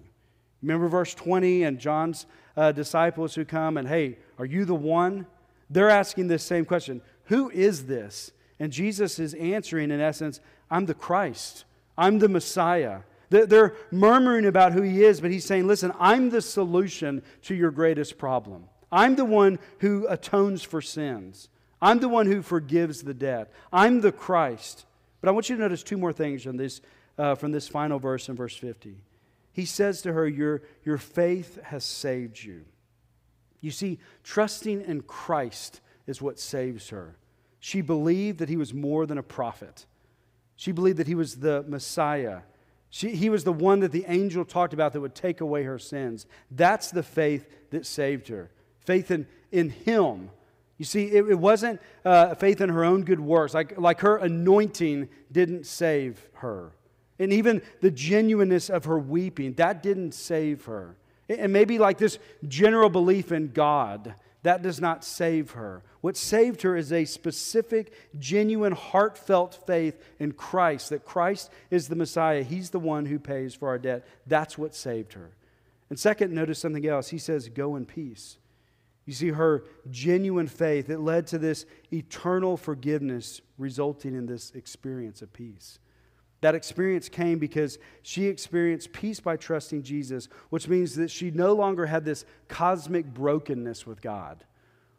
Remember 0.62 0.88
verse 0.88 1.14
20 1.14 1.62
and 1.62 1.79
John's 1.79 2.27
uh, 2.57 2.72
disciples 2.72 3.35
who 3.35 3.46
come 3.46 3.79
and, 3.79 3.88
Hey, 3.88 4.18
are 4.38 4.44
you 4.44 4.66
the 4.66 4.75
one? 4.75 5.27
They're 5.70 5.90
asking 5.90 6.29
this 6.29 6.42
same 6.42 6.66
question 6.66 7.01
Who 7.25 7.51
is 7.51 7.87
this? 7.87 8.33
And 8.59 8.72
Jesus 8.72 9.18
is 9.18 9.35
answering, 9.35 9.90
in 9.90 10.01
essence, 10.01 10.40
I'm 10.70 10.87
the 10.87 10.94
Christ, 10.94 11.64
I'm 11.96 12.18
the 12.18 12.29
Messiah. 12.29 13.01
They're 13.29 13.75
murmuring 13.90 14.46
about 14.46 14.72
who 14.72 14.83
he 14.83 15.03
is, 15.03 15.20
but 15.20 15.31
he's 15.31 15.44
saying, 15.44 15.66
Listen, 15.66 15.92
I'm 15.99 16.31
the 16.31 16.42
solution 16.42 17.22
to 17.42 17.55
your 17.55 17.70
greatest 17.70 18.18
problem. 18.18 18.68
I'm 18.96 19.14
the 19.14 19.26
one 19.26 19.59
who 19.80 20.06
atones 20.09 20.62
for 20.62 20.80
sins. 20.80 21.50
I'm 21.82 21.98
the 21.98 22.09
one 22.09 22.24
who 22.24 22.40
forgives 22.40 23.02
the 23.02 23.12
debt. 23.12 23.52
I'm 23.70 24.00
the 24.00 24.11
Christ. 24.11 24.87
But 25.20 25.28
I 25.28 25.32
want 25.32 25.50
you 25.50 25.56
to 25.56 25.61
notice 25.61 25.82
two 25.82 25.98
more 25.98 26.14
things 26.14 26.44
from 26.44 26.56
this, 26.56 26.80
uh, 27.18 27.35
from 27.35 27.52
this 27.52 27.68
final 27.68 27.98
verse 27.98 28.30
in 28.30 28.37
verse 28.37 28.56
50. 28.56 28.96
He 29.52 29.66
says 29.66 30.00
to 30.02 30.14
her, 30.14 30.26
your, 30.26 30.62
your 30.82 30.96
faith 30.96 31.62
has 31.64 31.85
saved 31.85 32.42
you. 32.42 32.64
You 33.61 33.70
see, 33.70 33.98
trusting 34.24 34.80
in 34.80 35.02
Christ 35.02 35.82
is 36.06 36.22
what 36.22 36.38
saves 36.38 36.88
her. 36.88 37.18
She 37.61 37.82
believed 37.82 38.38
that 38.38 38.48
he 38.48 38.56
was 38.56 38.72
more 38.72 39.04
than 39.04 39.18
a 39.18 39.22
prophet, 39.22 39.85
she 40.56 40.72
believed 40.72 40.96
that 40.96 41.06
he 41.06 41.14
was 41.14 41.37
the 41.37 41.66
Messiah. 41.68 42.40
She, 42.88 43.14
he 43.14 43.28
was 43.28 43.44
the 43.44 43.52
one 43.52 43.80
that 43.80 43.92
the 43.92 44.06
angel 44.09 44.44
talked 44.44 44.72
about 44.72 44.94
that 44.94 45.02
would 45.02 45.14
take 45.14 45.42
away 45.42 45.64
her 45.64 45.78
sins. 45.78 46.24
That's 46.50 46.90
the 46.90 47.02
faith 47.02 47.70
that 47.70 47.85
saved 47.85 48.28
her 48.28 48.50
faith 48.87 49.11
in, 49.11 49.27
in 49.53 49.70
Him. 49.70 50.31
You 50.79 50.85
see, 50.85 51.07
it, 51.07 51.29
it 51.29 51.38
wasn't 51.38 51.81
uh, 52.05 52.35
faith 52.35 52.61
in 52.61 52.68
her 52.70 52.85
own 52.85 53.05
good 53.05 53.20
works. 53.20 53.55
Like, 53.55 53.79
like 53.79 54.01
her 54.01 54.16
anointing 54.16 55.09
didn't 55.31 55.66
save 55.66 56.27
her. 56.35 56.72
And 57.18 57.33
even 57.33 57.62
the 57.81 57.90
genuineness 57.90 58.68
of 58.68 58.85
her 58.85 58.99
weeping, 58.99 59.55
that 59.55 59.83
didn't 59.83 60.12
save 60.12 60.66
her. 60.66 60.96
And 61.29 61.53
maybe 61.53 61.79
like 61.79 61.99
this 61.99 62.18
general 62.46 62.90
belief 62.90 63.33
in 63.33 63.53
God, 63.53 64.14
that 64.42 64.62
does 64.62 64.81
not 64.81 65.03
save 65.03 65.53
her. 65.53 65.83
What 66.03 66.16
saved 66.16 66.62
her 66.62 66.77
is 66.77 66.92
a 66.92 67.05
specific, 67.05 67.92
genuine, 68.18 68.72
heartfelt 68.72 69.66
faith 69.66 70.01
in 70.20 70.33
Christ, 70.33 70.90
that 70.90 71.05
Christ 71.05 71.51
is 71.70 71.88
the 71.88 71.96
Messiah. 71.96 72.42
He's 72.44 72.70
the 72.70 72.79
one 72.79 73.07
who 73.07 73.18
pays 73.18 73.55
for 73.55 73.68
our 73.68 73.79
debt. 73.79 74.07
That's 74.27 74.57
what 74.57 74.75
saved 74.75 75.14
her. 75.14 75.31
And 75.88 75.99
second, 75.99 76.33
notice 76.33 76.61
something 76.61 76.87
else. 76.87 77.09
He 77.09 77.18
says, 77.18 77.49
Go 77.49 77.75
in 77.77 77.87
peace. 77.87 78.37
You 79.06 79.12
see, 79.12 79.28
her 79.28 79.64
genuine 79.90 80.48
faith, 80.48 80.90
it 80.90 80.98
led 80.98 81.28
to 81.28 81.38
this 81.38 81.64
eternal 81.92 82.56
forgiveness, 82.56 83.40
resulting 83.56 84.14
in 84.14 84.26
this 84.26 84.50
experience 84.50 85.22
of 85.22 85.32
peace. 85.32 85.78
That 86.40 86.54
experience 86.54 87.08
came 87.08 87.38
because 87.38 87.78
she 88.02 88.26
experienced 88.26 88.92
peace 88.92 89.20
by 89.20 89.36
trusting 89.36 89.84
Jesus, 89.84 90.28
which 90.50 90.68
means 90.68 90.96
that 90.96 91.10
she 91.10 91.30
no 91.30 91.54
longer 91.54 91.86
had 91.86 92.04
this 92.04 92.24
cosmic 92.48 93.06
brokenness 93.06 93.86
with 93.86 94.02
God. 94.02 94.44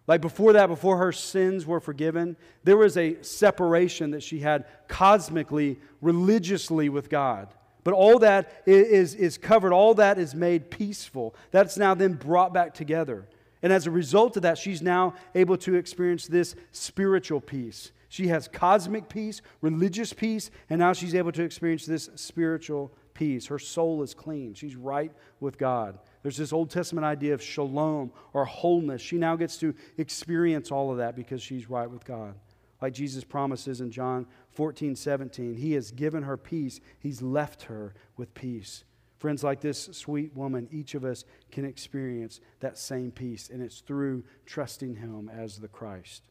Like 0.08 0.22
before 0.22 0.54
that, 0.54 0.68
before 0.68 0.98
her 0.98 1.12
sins 1.12 1.66
were 1.66 1.82
forgiven, 1.82 2.38
there 2.64 2.78
was 2.78 2.96
a 2.96 3.22
separation 3.22 4.12
that 4.12 4.24
she 4.24 4.40
had 4.40 4.66
cosmically, 4.88 5.80
religiously 6.02 6.88
with 6.88 7.10
God. 7.10 7.54
But 7.84 7.94
all 7.94 8.20
that 8.20 8.64
is, 8.66 9.14
is 9.16 9.38
covered, 9.38 9.74
all 9.74 9.94
that 9.96 10.18
is 10.18 10.34
made 10.34 10.72
peaceful. 10.72 11.36
That's 11.52 11.78
now 11.78 11.94
then 11.94 12.14
brought 12.14 12.54
back 12.54 12.74
together. 12.74 13.28
And 13.68 13.74
as 13.74 13.86
a 13.86 13.92
result 13.92 14.38
of 14.38 14.44
that, 14.44 14.58
she's 14.58 14.82
now 14.82 15.14
able 15.36 15.58
to 15.58 15.76
experience 15.76 16.26
this 16.26 16.56
spiritual 16.72 17.42
peace. 17.42 17.92
She 18.08 18.28
has 18.30 18.48
cosmic 18.48 19.10
peace, 19.10 19.42
religious 19.60 20.14
peace, 20.14 20.52
and 20.70 20.80
now 20.80 20.94
she's 20.94 21.14
able 21.14 21.34
to 21.34 21.44
experience 21.44 21.86
this 21.86 22.10
spiritual 22.16 22.94
peace. 23.14 23.48
Her 23.48 23.60
soul 23.60 24.04
is 24.04 24.14
clean. 24.14 24.54
She's 24.54 24.78
right 24.78 25.12
with 25.42 25.58
God. 25.58 26.00
There's 26.24 26.38
this 26.38 26.54
Old 26.54 26.70
Testament 26.70 27.04
idea 27.04 27.34
of 27.34 27.44
shalom 27.44 28.14
or 28.32 28.46
wholeness. 28.46 29.02
She 29.02 29.18
now 29.18 29.36
gets 29.36 29.58
to 29.58 29.76
experience 29.98 30.72
all 30.72 30.90
of 30.90 31.00
that 31.00 31.18
because 31.18 31.42
she's 31.42 31.70
right 31.70 31.92
with 31.92 32.06
God. 32.06 32.36
Like 32.82 32.94
Jesus 32.94 33.26
promises 33.26 33.82
in 33.82 33.92
John 33.92 34.28
14, 34.54 34.96
17, 34.96 35.56
He 35.56 35.74
has 35.74 35.92
given 35.92 36.24
her 36.24 36.38
peace, 36.38 36.80
He's 37.02 37.22
left 37.22 37.64
her 37.64 37.94
with 38.16 38.34
peace. 38.34 38.86
Friends, 39.18 39.44
like 39.44 39.62
this 39.62 39.90
sweet 39.94 40.36
woman, 40.36 40.68
each 40.72 40.94
of 40.94 41.04
us 41.04 41.26
can 41.52 41.66
experience 41.66 42.40
that 42.60 42.78
same 42.78 43.12
peace, 43.12 43.50
and 43.50 43.64
it's 43.64 43.80
through 43.80 44.24
trusting 44.46 44.98
Him 44.98 45.30
as 45.34 45.58
the 45.58 45.68
Christ. 45.68 46.24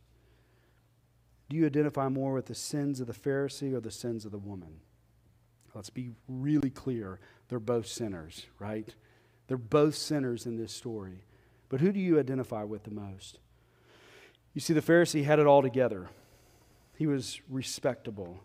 Do 1.49 1.57
you 1.57 1.67
identify 1.67 2.09
more 2.09 2.33
with 2.33 2.47
the 2.47 2.55
sins 2.55 3.01
of 3.01 3.07
the 3.07 3.13
Pharisee 3.13 3.73
or 3.73 3.81
the 3.81 3.91
sins 3.91 4.25
of 4.25 4.33
the 4.33 4.39
woman? 4.39 4.81
Let's 5.75 5.91
be 5.91 6.13
really 6.29 6.71
clear. 6.71 7.21
They're 7.49 7.61
both 7.61 7.87
sinners, 7.87 8.47
right? 8.59 8.95
They're 9.47 9.57
both 9.57 9.95
sinners 9.95 10.47
in 10.47 10.57
this 10.57 10.73
story. 10.73 11.25
But 11.69 11.81
who 11.81 11.93
do 11.93 12.01
you 12.01 12.19
identify 12.19 12.65
with 12.65 12.85
the 12.85 12.91
most? 12.91 13.39
You 14.55 14.61
see, 14.61 14.73
the 14.73 14.81
Pharisee 14.81 15.25
had 15.25 15.39
it 15.39 15.47
all 15.47 15.63
together. 15.63 16.09
He 16.97 17.07
was 17.07 17.41
respectable. 17.49 18.41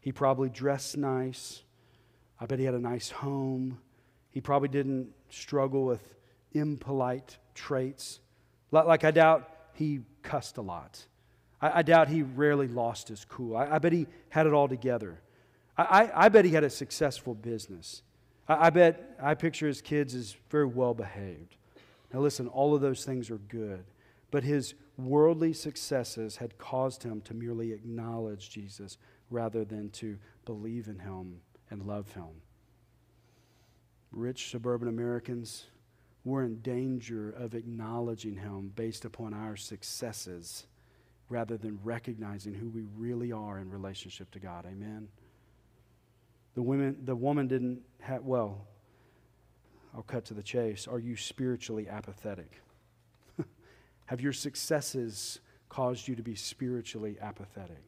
He 0.00 0.12
probably 0.12 0.50
dressed 0.50 0.96
nice. 0.96 1.62
I 2.38 2.46
bet 2.46 2.58
he 2.58 2.66
had 2.66 2.74
a 2.74 2.80
nice 2.80 3.10
home. 3.10 3.78
He 4.34 4.40
probably 4.40 4.68
didn't 4.68 5.10
struggle 5.30 5.84
with 5.84 6.16
impolite 6.52 7.38
traits. 7.54 8.18
Like, 8.72 9.04
I 9.04 9.12
doubt 9.12 9.48
he 9.74 10.00
cussed 10.22 10.56
a 10.56 10.60
lot. 10.60 11.06
I, 11.62 11.78
I 11.78 11.82
doubt 11.82 12.08
he 12.08 12.22
rarely 12.22 12.66
lost 12.66 13.06
his 13.08 13.24
cool. 13.24 13.56
I, 13.56 13.76
I, 13.76 13.78
bet 13.78 13.92
he 13.92 14.08
had 14.30 14.48
it 14.48 14.52
all 14.52 14.66
together. 14.66 15.20
I, 15.78 16.10
I 16.12 16.28
bet 16.30 16.44
he 16.44 16.50
had 16.50 16.64
a 16.64 16.70
successful 16.70 17.32
business. 17.32 18.02
I, 18.48 18.70
bet 18.70 19.16
I 19.22 19.34
picture 19.34 19.68
his 19.68 19.80
kids 19.80 20.16
as 20.16 20.36
very 20.50 20.66
well 20.66 20.94
behaved. 20.94 21.56
Now, 22.12 22.18
listen, 22.18 22.48
all 22.48 22.74
of 22.74 22.80
those 22.80 23.04
things 23.04 23.30
are 23.30 23.38
good, 23.38 23.84
but 24.32 24.42
his 24.42 24.74
worldly 24.98 25.52
successes 25.52 26.36
had 26.36 26.58
caused 26.58 27.04
him 27.04 27.20
to 27.22 27.34
merely 27.34 27.72
acknowledge 27.72 28.50
Jesus 28.50 28.98
rather 29.30 29.64
than 29.64 29.90
to 29.90 30.18
believe 30.44 30.88
in 30.88 30.98
him 30.98 31.40
and 31.70 31.86
love 31.86 32.12
him. 32.12 32.26
Rich 34.14 34.50
suburban 34.50 34.88
Americans, 34.88 35.66
we're 36.24 36.44
in 36.44 36.60
danger 36.60 37.30
of 37.30 37.54
acknowledging 37.54 38.36
him 38.36 38.72
based 38.74 39.04
upon 39.04 39.34
our 39.34 39.56
successes 39.56 40.66
rather 41.28 41.56
than 41.56 41.78
recognizing 41.82 42.54
who 42.54 42.68
we 42.68 42.84
really 42.96 43.32
are 43.32 43.58
in 43.58 43.70
relationship 43.70 44.30
to 44.32 44.38
God. 44.38 44.66
Amen. 44.66 45.08
The 46.54 46.62
women 46.62 46.96
the 47.04 47.16
woman 47.16 47.48
didn't 47.48 47.80
have 48.00 48.24
well, 48.24 48.66
I'll 49.94 50.02
cut 50.02 50.24
to 50.26 50.34
the 50.34 50.42
chase. 50.42 50.86
Are 50.86 51.00
you 51.00 51.16
spiritually 51.16 51.88
apathetic? 51.88 52.62
have 54.06 54.20
your 54.20 54.32
successes 54.32 55.40
caused 55.68 56.06
you 56.06 56.14
to 56.14 56.22
be 56.22 56.36
spiritually 56.36 57.16
apathetic? 57.20 57.82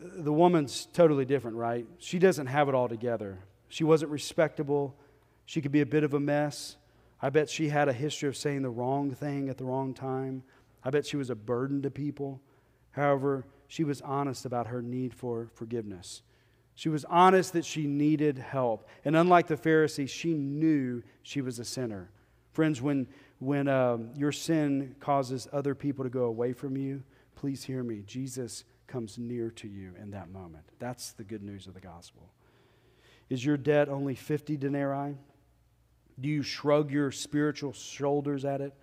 the 0.00 0.32
woman's 0.32 0.86
totally 0.92 1.24
different, 1.24 1.56
right? 1.56 1.86
She 1.98 2.18
doesn't 2.18 2.46
have 2.46 2.68
it 2.68 2.74
all 2.74 2.88
together. 2.88 3.38
She 3.68 3.84
wasn't 3.84 4.10
respectable. 4.10 4.96
She 5.48 5.62
could 5.62 5.72
be 5.72 5.80
a 5.80 5.86
bit 5.86 6.04
of 6.04 6.12
a 6.12 6.20
mess. 6.20 6.76
I 7.22 7.30
bet 7.30 7.48
she 7.48 7.70
had 7.70 7.88
a 7.88 7.92
history 7.94 8.28
of 8.28 8.36
saying 8.36 8.60
the 8.60 8.68
wrong 8.68 9.12
thing 9.12 9.48
at 9.48 9.56
the 9.56 9.64
wrong 9.64 9.94
time. 9.94 10.42
I 10.84 10.90
bet 10.90 11.06
she 11.06 11.16
was 11.16 11.30
a 11.30 11.34
burden 11.34 11.80
to 11.82 11.90
people. 11.90 12.42
However, 12.90 13.46
she 13.66 13.82
was 13.82 14.02
honest 14.02 14.44
about 14.44 14.66
her 14.66 14.82
need 14.82 15.14
for 15.14 15.48
forgiveness. 15.54 16.20
She 16.74 16.90
was 16.90 17.06
honest 17.06 17.54
that 17.54 17.64
she 17.64 17.86
needed 17.86 18.36
help. 18.36 18.90
And 19.06 19.16
unlike 19.16 19.46
the 19.46 19.56
Pharisees, 19.56 20.10
she 20.10 20.34
knew 20.34 21.02
she 21.22 21.40
was 21.40 21.58
a 21.58 21.64
sinner. 21.64 22.10
Friends, 22.52 22.82
when, 22.82 23.08
when 23.38 23.68
um, 23.68 24.10
your 24.14 24.32
sin 24.32 24.96
causes 25.00 25.48
other 25.50 25.74
people 25.74 26.04
to 26.04 26.10
go 26.10 26.24
away 26.24 26.52
from 26.52 26.76
you, 26.76 27.02
please 27.36 27.64
hear 27.64 27.82
me. 27.82 28.02
Jesus 28.06 28.64
comes 28.86 29.16
near 29.16 29.50
to 29.52 29.66
you 29.66 29.94
in 29.98 30.10
that 30.10 30.30
moment. 30.30 30.64
That's 30.78 31.12
the 31.12 31.24
good 31.24 31.42
news 31.42 31.66
of 31.66 31.72
the 31.72 31.80
gospel. 31.80 32.28
Is 33.30 33.42
your 33.42 33.56
debt 33.56 33.88
only 33.88 34.14
50 34.14 34.58
denarii? 34.58 35.16
Do 36.20 36.28
you 36.28 36.42
shrug 36.42 36.90
your 36.90 37.10
spiritual 37.10 37.72
shoulders 37.72 38.44
at 38.44 38.60
it? 38.60 38.74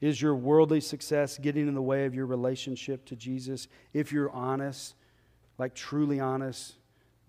Is 0.00 0.20
your 0.20 0.34
worldly 0.34 0.80
success 0.80 1.38
getting 1.38 1.66
in 1.66 1.74
the 1.74 1.82
way 1.82 2.04
of 2.04 2.14
your 2.14 2.26
relationship 2.26 3.04
to 3.06 3.16
Jesus? 3.16 3.68
If 3.92 4.12
you're 4.12 4.30
honest, 4.30 4.94
like 5.58 5.74
truly 5.74 6.20
honest, 6.20 6.74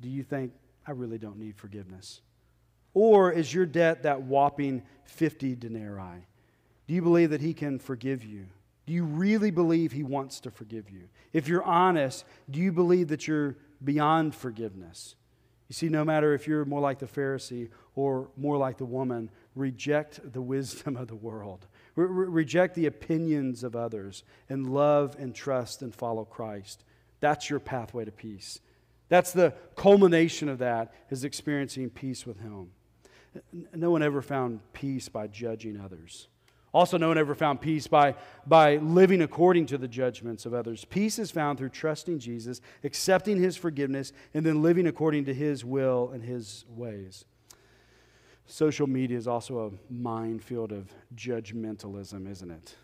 do 0.01 0.09
you 0.09 0.23
think, 0.23 0.51
I 0.85 0.91
really 0.91 1.17
don't 1.17 1.37
need 1.37 1.55
forgiveness? 1.55 2.21
Or 2.93 3.31
is 3.31 3.53
your 3.53 3.65
debt 3.65 4.03
that 4.03 4.21
whopping 4.21 4.83
50 5.05 5.55
denarii? 5.55 6.25
Do 6.87 6.93
you 6.93 7.01
believe 7.01 7.31
that 7.31 7.41
He 7.41 7.53
can 7.53 7.79
forgive 7.79 8.23
you? 8.23 8.45
Do 8.85 8.93
you 8.93 9.03
really 9.03 9.51
believe 9.51 9.91
He 9.91 10.03
wants 10.03 10.39
to 10.41 10.51
forgive 10.51 10.89
you? 10.89 11.09
If 11.33 11.47
you're 11.47 11.63
honest, 11.63 12.25
do 12.49 12.59
you 12.59 12.71
believe 12.71 13.07
that 13.07 13.27
you're 13.27 13.57
beyond 13.83 14.35
forgiveness? 14.35 15.15
You 15.67 15.73
see, 15.73 15.89
no 15.89 16.05
matter 16.05 16.33
if 16.33 16.47
you're 16.47 16.65
more 16.65 16.81
like 16.81 16.99
the 16.99 17.07
Pharisee 17.07 17.69
or 17.95 18.29
more 18.37 18.57
like 18.57 18.77
the 18.77 18.85
woman, 18.85 19.29
reject 19.55 20.33
the 20.33 20.41
wisdom 20.41 20.97
of 20.97 21.07
the 21.07 21.15
world. 21.15 21.65
Re- 21.95 22.07
reject 22.07 22.75
the 22.75 22.85
opinions 22.87 23.63
of 23.63 23.75
others 23.75 24.23
and 24.49 24.69
love 24.73 25.15
and 25.17 25.33
trust 25.33 25.81
and 25.81 25.95
follow 25.95 26.25
Christ. 26.25 26.83
That's 27.21 27.49
your 27.49 27.59
pathway 27.59 28.05
to 28.05 28.11
peace. 28.11 28.59
That's 29.07 29.31
the 29.31 29.53
culmination 29.75 30.49
of 30.49 30.59
that 30.59 30.93
is 31.09 31.23
experiencing 31.23 31.89
peace 31.89 32.25
with 32.25 32.39
Him. 32.39 32.71
No 33.73 33.91
one 33.91 34.03
ever 34.03 34.21
found 34.21 34.61
peace 34.73 35.09
by 35.09 35.27
judging 35.27 35.79
others. 35.79 36.27
Also, 36.73 36.97
no 36.97 37.07
one 37.07 37.17
ever 37.17 37.35
found 37.35 37.61
peace 37.61 37.87
by, 37.87 38.15
by 38.45 38.75
living 38.77 39.21
according 39.21 39.65
to 39.67 39.77
the 39.77 39.87
judgments 39.87 40.45
of 40.45 40.53
others. 40.53 40.83
Peace 40.83 41.19
is 41.19 41.31
found 41.31 41.57
through 41.57 41.69
trusting 41.69 42.19
Jesus, 42.19 42.59
accepting 42.83 43.37
his 43.37 43.55
forgiveness, 43.55 44.11
and 44.33 44.45
then 44.45 44.61
living 44.61 44.85
according 44.85 45.23
to 45.25 45.33
his 45.33 45.63
will 45.63 46.09
and 46.13 46.21
his 46.21 46.65
ways. 46.67 47.23
Social 48.47 48.87
media 48.87 49.17
is 49.17 49.27
also 49.27 49.67
a 49.67 49.93
minefield 49.93 50.71
of 50.71 50.91
judgmentalism, 51.15 52.29
isn't 52.29 52.51
it? 52.51 52.75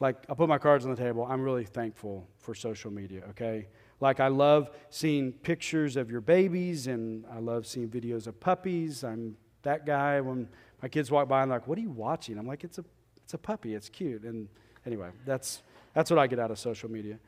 Like, 0.00 0.16
I'll 0.28 0.36
put 0.36 0.48
my 0.48 0.58
cards 0.58 0.84
on 0.84 0.90
the 0.90 0.96
table. 0.96 1.26
I'm 1.28 1.42
really 1.42 1.64
thankful 1.64 2.28
for 2.38 2.54
social 2.54 2.90
media, 2.90 3.22
okay? 3.30 3.68
Like, 4.00 4.20
I 4.20 4.28
love 4.28 4.70
seeing 4.90 5.32
pictures 5.32 5.96
of 5.96 6.10
your 6.10 6.20
babies, 6.20 6.86
and 6.86 7.24
I 7.32 7.40
love 7.40 7.66
seeing 7.66 7.88
videos 7.88 8.26
of 8.26 8.38
puppies. 8.38 9.02
I'm 9.02 9.36
that 9.62 9.86
guy 9.86 10.20
when 10.20 10.48
my 10.82 10.88
kids 10.88 11.10
walk 11.10 11.28
by 11.28 11.42
and 11.42 11.50
like, 11.50 11.66
what 11.66 11.78
are 11.78 11.80
you 11.80 11.90
watching? 11.90 12.38
I'm 12.38 12.46
like, 12.46 12.62
it's 12.62 12.78
a 12.78 12.84
it's 13.28 13.34
a 13.34 13.38
puppy. 13.38 13.74
It's 13.74 13.90
cute. 13.90 14.22
And 14.22 14.48
anyway, 14.86 15.10
that's, 15.26 15.62
that's 15.92 16.10
what 16.10 16.18
I 16.18 16.26
get 16.26 16.38
out 16.38 16.50
of 16.50 16.58
social 16.58 16.90
media. 16.90 17.18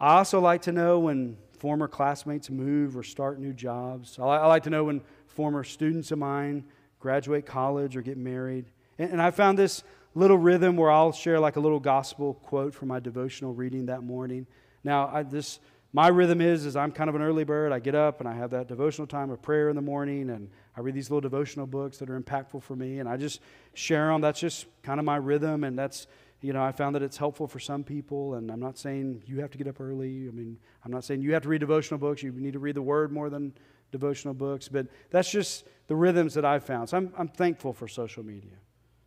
I 0.00 0.14
also 0.14 0.40
like 0.40 0.62
to 0.62 0.72
know 0.72 1.00
when 1.00 1.36
former 1.58 1.86
classmates 1.86 2.48
move 2.48 2.96
or 2.96 3.02
start 3.02 3.38
new 3.38 3.52
jobs. 3.52 4.18
I, 4.18 4.22
I 4.22 4.46
like 4.46 4.62
to 4.62 4.70
know 4.70 4.84
when 4.84 5.02
former 5.26 5.64
students 5.64 6.12
of 6.12 6.18
mine 6.18 6.64
graduate 7.02 7.44
college 7.44 7.96
or 7.96 8.00
get 8.00 8.16
married. 8.16 8.66
And, 8.98 9.12
and 9.12 9.22
I 9.22 9.32
found 9.32 9.58
this 9.58 9.82
little 10.14 10.38
rhythm 10.38 10.76
where 10.76 10.90
I'll 10.90 11.12
share 11.12 11.38
like 11.40 11.56
a 11.56 11.60
little 11.60 11.80
gospel 11.80 12.34
quote 12.34 12.74
from 12.74 12.88
my 12.88 13.00
devotional 13.00 13.52
reading 13.52 13.86
that 13.86 14.02
morning. 14.02 14.46
Now, 14.84 15.10
I, 15.12 15.22
this 15.24 15.58
my 15.92 16.08
rhythm 16.08 16.40
is 16.40 16.64
is 16.64 16.76
I'm 16.76 16.92
kind 16.92 17.10
of 17.10 17.16
an 17.16 17.22
early 17.22 17.44
bird. 17.44 17.72
I 17.72 17.78
get 17.78 17.94
up 17.94 18.20
and 18.20 18.28
I 18.28 18.34
have 18.34 18.50
that 18.50 18.68
devotional 18.68 19.06
time 19.06 19.30
of 19.30 19.42
prayer 19.42 19.68
in 19.68 19.76
the 19.76 19.82
morning, 19.82 20.30
and 20.30 20.48
I 20.76 20.80
read 20.80 20.94
these 20.94 21.10
little 21.10 21.20
devotional 21.20 21.66
books 21.66 21.98
that 21.98 22.08
are 22.08 22.18
impactful 22.18 22.62
for 22.62 22.76
me, 22.76 23.00
and 23.00 23.08
I 23.08 23.16
just 23.16 23.40
share 23.74 24.08
them. 24.08 24.20
That's 24.20 24.40
just 24.40 24.66
kind 24.82 24.98
of 24.98 25.04
my 25.04 25.16
rhythm, 25.16 25.64
and 25.64 25.78
that's 25.78 26.06
you 26.40 26.52
know 26.52 26.62
I 26.62 26.72
found 26.72 26.94
that 26.94 27.02
it's 27.02 27.18
helpful 27.18 27.46
for 27.46 27.58
some 27.58 27.84
people. 27.84 28.34
And 28.34 28.50
I'm 28.50 28.60
not 28.60 28.78
saying 28.78 29.22
you 29.26 29.40
have 29.40 29.50
to 29.50 29.58
get 29.58 29.66
up 29.66 29.80
early. 29.80 30.28
I 30.28 30.30
mean, 30.30 30.56
I'm 30.84 30.92
not 30.92 31.04
saying 31.04 31.20
you 31.20 31.34
have 31.34 31.42
to 31.42 31.48
read 31.48 31.60
devotional 31.60 31.98
books. 31.98 32.22
You 32.22 32.32
need 32.32 32.54
to 32.54 32.58
read 32.58 32.76
the 32.76 32.82
Word 32.82 33.12
more 33.12 33.28
than 33.28 33.52
devotional 33.92 34.34
books, 34.34 34.68
but 34.68 34.88
that's 35.10 35.30
just 35.30 35.64
the 35.86 35.94
rhythms 35.94 36.34
that 36.34 36.44
I've 36.44 36.64
found. 36.64 36.88
So 36.88 36.96
I'm 36.96 37.12
I'm 37.16 37.28
thankful 37.28 37.72
for 37.72 37.86
social 37.86 38.24
media. 38.24 38.56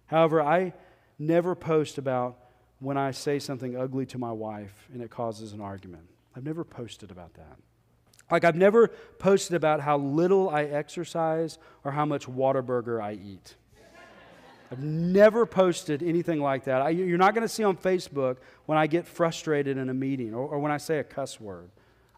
However, 0.05 0.41
I 0.41 0.73
never 1.19 1.55
post 1.55 1.97
about 1.97 2.37
when 2.79 2.97
I 2.97 3.11
say 3.11 3.39
something 3.39 3.75
ugly 3.75 4.05
to 4.07 4.17
my 4.17 4.31
wife 4.31 4.87
and 4.93 5.01
it 5.01 5.09
causes 5.09 5.53
an 5.53 5.61
argument. 5.61 6.07
I've 6.35 6.43
never 6.43 6.63
posted 6.63 7.11
about 7.11 7.33
that. 7.35 7.57
Like, 8.29 8.43
I've 8.43 8.55
never 8.55 8.87
posted 9.19 9.55
about 9.55 9.81
how 9.81 9.97
little 9.97 10.49
I 10.49 10.63
exercise 10.63 11.57
or 11.83 11.91
how 11.91 12.05
much 12.05 12.25
Whataburger 12.25 13.01
I 13.01 13.13
eat. 13.13 13.55
I've 14.71 14.79
never 14.79 15.45
posted 15.45 16.01
anything 16.01 16.41
like 16.41 16.63
that. 16.63 16.81
I, 16.81 16.89
you're 16.89 17.19
not 17.19 17.35
going 17.35 17.43
to 17.43 17.53
see 17.53 17.63
on 17.63 17.77
Facebook 17.77 18.37
when 18.65 18.79
I 18.79 18.87
get 18.87 19.05
frustrated 19.05 19.77
in 19.77 19.89
a 19.89 19.93
meeting 19.93 20.33
or, 20.33 20.47
or 20.47 20.59
when 20.59 20.71
I 20.71 20.77
say 20.77 20.97
a 20.97 21.03
cuss 21.03 21.39
word. 21.39 21.69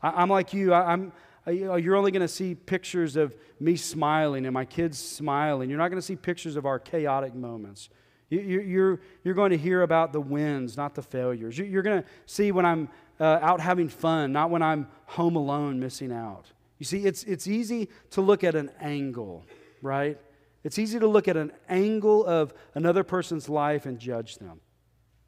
I, 0.02 0.24
am 0.24 0.30
like 0.30 0.54
you. 0.54 0.72
I, 0.72 0.94
am 0.94 1.12
you're 1.52 1.96
only 1.96 2.12
going 2.12 2.22
to 2.22 2.28
see 2.28 2.56
pictures 2.56 3.16
of 3.16 3.36
me 3.60 3.76
smiling 3.76 4.46
and 4.46 4.54
my 4.54 4.66
kids 4.66 4.98
smiling. 4.98 5.70
You're 5.70 5.80
not 5.80 5.90
going 5.90 6.02
to 6.02 6.06
see 6.06 6.16
pictures 6.16 6.56
of 6.56 6.66
our 6.66 6.80
chaotic 6.80 7.34
moments. 7.34 7.90
You're, 8.30 9.00
you're 9.24 9.34
going 9.34 9.52
to 9.52 9.58
hear 9.58 9.84
about 9.84 10.12
the 10.12 10.20
wins, 10.20 10.76
not 10.76 10.96
the 10.96 11.02
failures. 11.02 11.58
You're 11.58 11.82
going 11.82 12.04
to 12.04 12.10
see 12.26 12.52
when 12.52 12.66
I'm 12.66 12.90
uh, 13.20 13.40
out 13.42 13.62
having 13.62 13.88
fun, 13.88 14.34
not 14.34 14.50
when 14.50 14.62
I'm 14.62 14.88
home 15.06 15.38
alone 15.38 15.80
missing 15.80 16.12
out. 16.12 16.52
You 16.78 16.86
see, 16.86 17.06
it's, 17.06 17.24
it's 17.24 17.48
easy 17.48 17.90
to 18.12 18.22
look 18.22 18.44
at 18.44 18.54
an 18.54 18.70
angle, 18.82 19.46
right? 19.82 20.20
It's 20.64 20.78
easy 20.78 21.00
to 21.00 21.08
look 21.08 21.28
at 21.28 21.38
an 21.38 21.54
angle 21.70 22.26
of 22.26 22.54
another 22.76 23.04
person's 23.04 23.48
life 23.48 23.86
and 23.86 23.98
judge 23.98 24.38
them. 24.38 24.60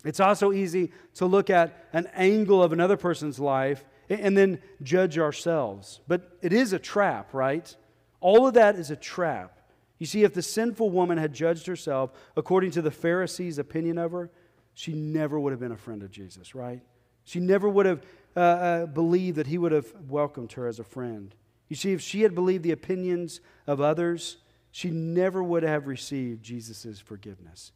It's 0.03 0.19
also 0.19 0.51
easy 0.51 0.91
to 1.15 1.25
look 1.25 1.49
at 1.49 1.87
an 1.93 2.07
angle 2.13 2.61
of 2.61 2.73
another 2.73 2.97
person's 2.97 3.39
life 3.39 3.85
and 4.09 4.35
then 4.37 4.59
judge 4.81 5.17
ourselves. 5.17 6.01
But 6.07 6.37
it 6.41 6.51
is 6.51 6.73
a 6.73 6.79
trap, 6.79 7.33
right? 7.33 7.73
All 8.19 8.47
of 8.47 8.55
that 8.55 8.75
is 8.75 8.91
a 8.91 8.95
trap. 8.95 9.59
You 9.99 10.05
see, 10.05 10.23
if 10.23 10.33
the 10.33 10.41
sinful 10.41 10.89
woman 10.89 11.17
had 11.17 11.33
judged 11.33 11.67
herself 11.67 12.11
according 12.35 12.71
to 12.71 12.81
the 12.81 12.91
Pharisees' 12.91 13.59
opinion 13.59 13.97
of 13.97 14.11
her, 14.11 14.31
she 14.73 14.93
never 14.93 15.39
would 15.39 15.51
have 15.51 15.59
been 15.59 15.73
a 15.73 15.77
friend 15.77 16.03
of 16.03 16.11
Jesus, 16.11 16.55
right? 16.55 16.81
She 17.25 17.39
never 17.39 17.67
would 17.67 17.85
have 17.85 18.01
uh, 18.35 18.39
uh, 18.39 18.85
believed 18.85 19.37
that 19.37 19.47
he 19.47 19.57
would 19.57 19.71
have 19.71 19.93
welcomed 20.07 20.53
her 20.53 20.67
as 20.67 20.79
a 20.79 20.83
friend. 20.83 21.35
You 21.67 21.75
see, 21.75 21.91
if 21.91 22.01
she 22.01 22.21
had 22.21 22.33
believed 22.33 22.63
the 22.63 22.71
opinions 22.71 23.41
of 23.67 23.81
others, 23.81 24.37
she 24.71 24.89
never 24.89 25.43
would 25.43 25.63
have 25.63 25.87
received 25.87 26.43
Jesus' 26.43 26.99
forgiveness. 26.99 27.71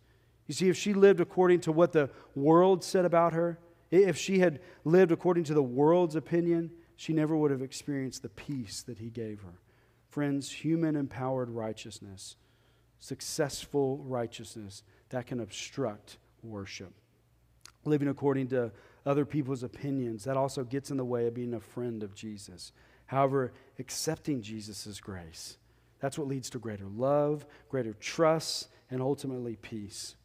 You 0.48 0.54
see, 0.54 0.70
if 0.70 0.78
she 0.78 0.94
lived 0.94 1.20
according 1.20 1.62
to 1.62 1.72
what 1.72 1.92
the 1.92 2.10
world 2.36 2.84
said 2.84 3.06
about 3.06 3.34
her, 3.34 3.60
if 4.02 4.18
she 4.18 4.40
had 4.40 4.60
lived 4.84 5.12
according 5.12 5.44
to 5.46 5.54
the 5.54 5.64
world's 5.64 6.16
opinion, 6.16 6.72
she 6.96 7.14
never 7.14 7.36
would 7.36 7.52
have 7.52 7.62
experienced 7.62 8.22
the 8.22 8.30
peace 8.30 8.82
that 8.84 9.00
he 9.00 9.10
gave 9.10 9.42
her. 9.42 9.60
Friends, 10.10 10.52
human 10.52 10.96
empowered 10.96 11.50
righteousness, 11.50 12.36
successful 13.00 13.98
righteousness, 13.98 14.84
that 15.10 15.28
can 15.28 15.40
obstruct 15.40 16.18
worship. 16.42 16.94
Living 17.86 18.08
according 18.08 18.48
to 18.48 18.72
other 19.06 19.26
people's 19.26 19.64
opinions. 19.64 20.24
That 20.24 20.38
also 20.38 20.64
gets 20.64 20.92
in 20.92 20.98
the 20.98 21.06
way 21.06 21.28
of 21.28 21.34
being 21.34 21.54
a 21.54 21.60
friend 21.60 22.04
of 22.04 22.16
Jesus. 22.16 22.72
However, 23.08 23.54
accepting 23.80 24.42
Jesus' 24.42 25.00
grace, 25.00 25.58
that's 26.00 26.18
what 26.18 26.28
leads 26.28 26.50
to 26.52 26.60
greater 26.60 26.88
love, 26.88 27.46
greater 27.70 27.94
trust, 27.94 28.70
and 28.90 29.02
ultimately 29.02 29.56
peace. 29.56 30.16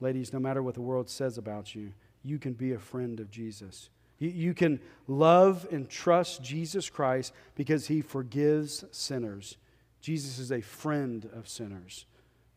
Ladies, 0.00 0.32
no 0.32 0.40
matter 0.40 0.62
what 0.62 0.74
the 0.74 0.82
world 0.82 1.08
says 1.08 1.38
about 1.38 1.74
you, 1.74 1.92
you 2.22 2.38
can 2.38 2.52
be 2.52 2.72
a 2.72 2.78
friend 2.78 3.20
of 3.20 3.30
Jesus. 3.30 3.90
You, 4.18 4.54
can 4.54 4.78
love 5.08 5.66
and 5.72 5.90
trust 5.90 6.44
Jesus 6.44 6.88
Christ 6.88 7.32
because 7.56 7.88
he 7.88 8.02
forgives 8.02 8.84
sinners. 8.92 9.56
Jesus 10.00 10.38
is 10.38 10.52
a 10.52 10.60
friend 10.60 11.28
of 11.34 11.48
sinners. 11.48 12.06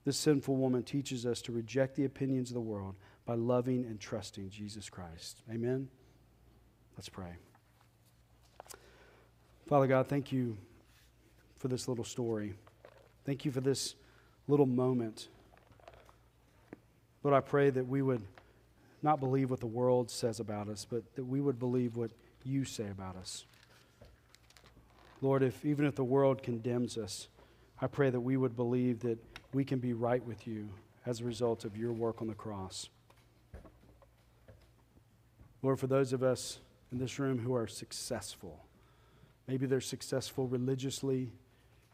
This 0.03 0.17
sinful 0.17 0.55
woman 0.55 0.83
teaches 0.83 1.25
us 1.25 1.41
to 1.41 1.51
reject 1.51 1.95
the 1.95 2.05
opinions 2.05 2.51
of 2.51 2.53
the 2.53 2.61
world 2.61 2.93
by 3.25 3.33
loving 3.33 3.83
and 3.85 3.99
trusting 3.99 4.51
Jesus 4.51 4.91
Christ. 4.91 5.41
Amen? 5.51 5.87
Let's 6.95 7.09
pray. 7.09 7.35
Father 9.65 9.87
God, 9.87 10.07
thank 10.07 10.31
you 10.31 10.57
for 11.57 11.67
this 11.67 11.87
little 11.87 12.05
story. 12.05 12.53
Thank 13.25 13.43
you 13.43 13.51
for 13.51 13.61
this 13.61 13.95
little 14.47 14.67
moment. 14.67 15.29
Lord, 17.23 17.35
I 17.35 17.41
pray 17.41 17.71
that 17.71 17.87
we 17.87 18.03
would 18.03 18.21
not 19.05 19.19
believe 19.19 19.51
what 19.51 19.59
the 19.59 19.67
world 19.67 20.09
says 20.09 20.39
about 20.39 20.67
us, 20.67 20.85
but 20.89 21.15
that 21.15 21.23
we 21.23 21.39
would 21.39 21.59
believe 21.59 21.95
what 21.95 22.09
you 22.43 22.65
say 22.65 22.89
about 22.89 23.15
us. 23.15 23.45
Lord, 25.21 25.43
if 25.43 25.63
even 25.63 25.85
if 25.85 25.95
the 25.95 26.03
world 26.03 26.41
condemns 26.41 26.97
us, 26.97 27.27
I 27.79 27.85
pray 27.85 28.09
that 28.09 28.19
we 28.19 28.35
would 28.35 28.55
believe 28.55 29.01
that 29.01 29.19
we 29.53 29.63
can 29.63 29.77
be 29.77 29.93
right 29.93 30.25
with 30.25 30.47
you 30.47 30.69
as 31.05 31.21
a 31.21 31.23
result 31.23 31.65
of 31.65 31.77
your 31.77 31.93
work 31.93 32.19
on 32.19 32.27
the 32.27 32.33
cross. 32.33 32.89
Lord, 35.61 35.79
for 35.79 35.87
those 35.87 36.11
of 36.11 36.23
us 36.23 36.57
in 36.91 36.97
this 36.97 37.19
room 37.19 37.37
who 37.37 37.53
are 37.55 37.67
successful, 37.67 38.65
maybe 39.47 39.67
they're 39.67 39.81
successful 39.81 40.47
religiously, 40.47 41.31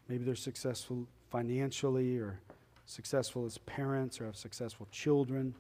maybe 0.08 0.24
they're 0.24 0.36
successful 0.36 1.08
financially 1.30 2.18
or 2.18 2.40
successful 2.86 3.46
as 3.46 3.58
parents 3.60 4.22
or 4.22 4.26
have 4.28 4.38
successful 4.38 4.88
children. 4.92 5.54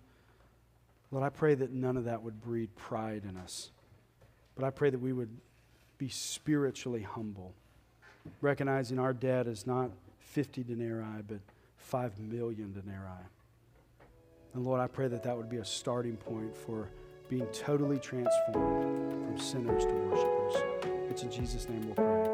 Lord, 1.12 1.26
I 1.26 1.30
pray 1.30 1.56
that 1.56 1.72
none 1.72 1.98
of 1.98 2.06
that 2.06 2.24
would 2.24 2.42
breed 2.42 2.74
pride 2.76 3.24
in 3.28 3.38
us. 3.38 3.72
But 4.56 4.64
I 4.66 4.70
pray 4.70 4.90
that 4.90 5.00
we 5.00 5.14
would 5.14 5.30
be 5.98 6.10
spiritually 6.10 7.02
humble, 7.02 7.54
recognizing 8.42 8.98
our 8.98 9.14
debt 9.14 9.48
is 9.48 9.68
not 9.68 9.92
50 10.20 10.64
denarii, 10.64 11.22
but 11.28 11.40
5 11.78 12.20
million 12.20 12.74
denarii. 12.74 13.28
And 14.54 14.64
Lord, 14.64 14.80
I 14.82 14.88
pray 14.88 15.08
that 15.08 15.24
that 15.24 15.36
would 15.36 15.50
be 15.50 15.58
a 15.58 15.66
starting 15.66 16.18
point 16.18 16.56
for 16.56 16.90
being 17.30 17.46
totally 17.48 18.00
transformed 18.00 19.26
from 19.26 19.38
sinners 19.38 19.86
to 19.86 19.94
worshipers. 19.94 20.64
It's 21.10 21.24
in 21.24 21.32
Jesus' 21.32 21.68
name 21.70 21.86
we'll 21.86 21.96
pray. 21.96 22.31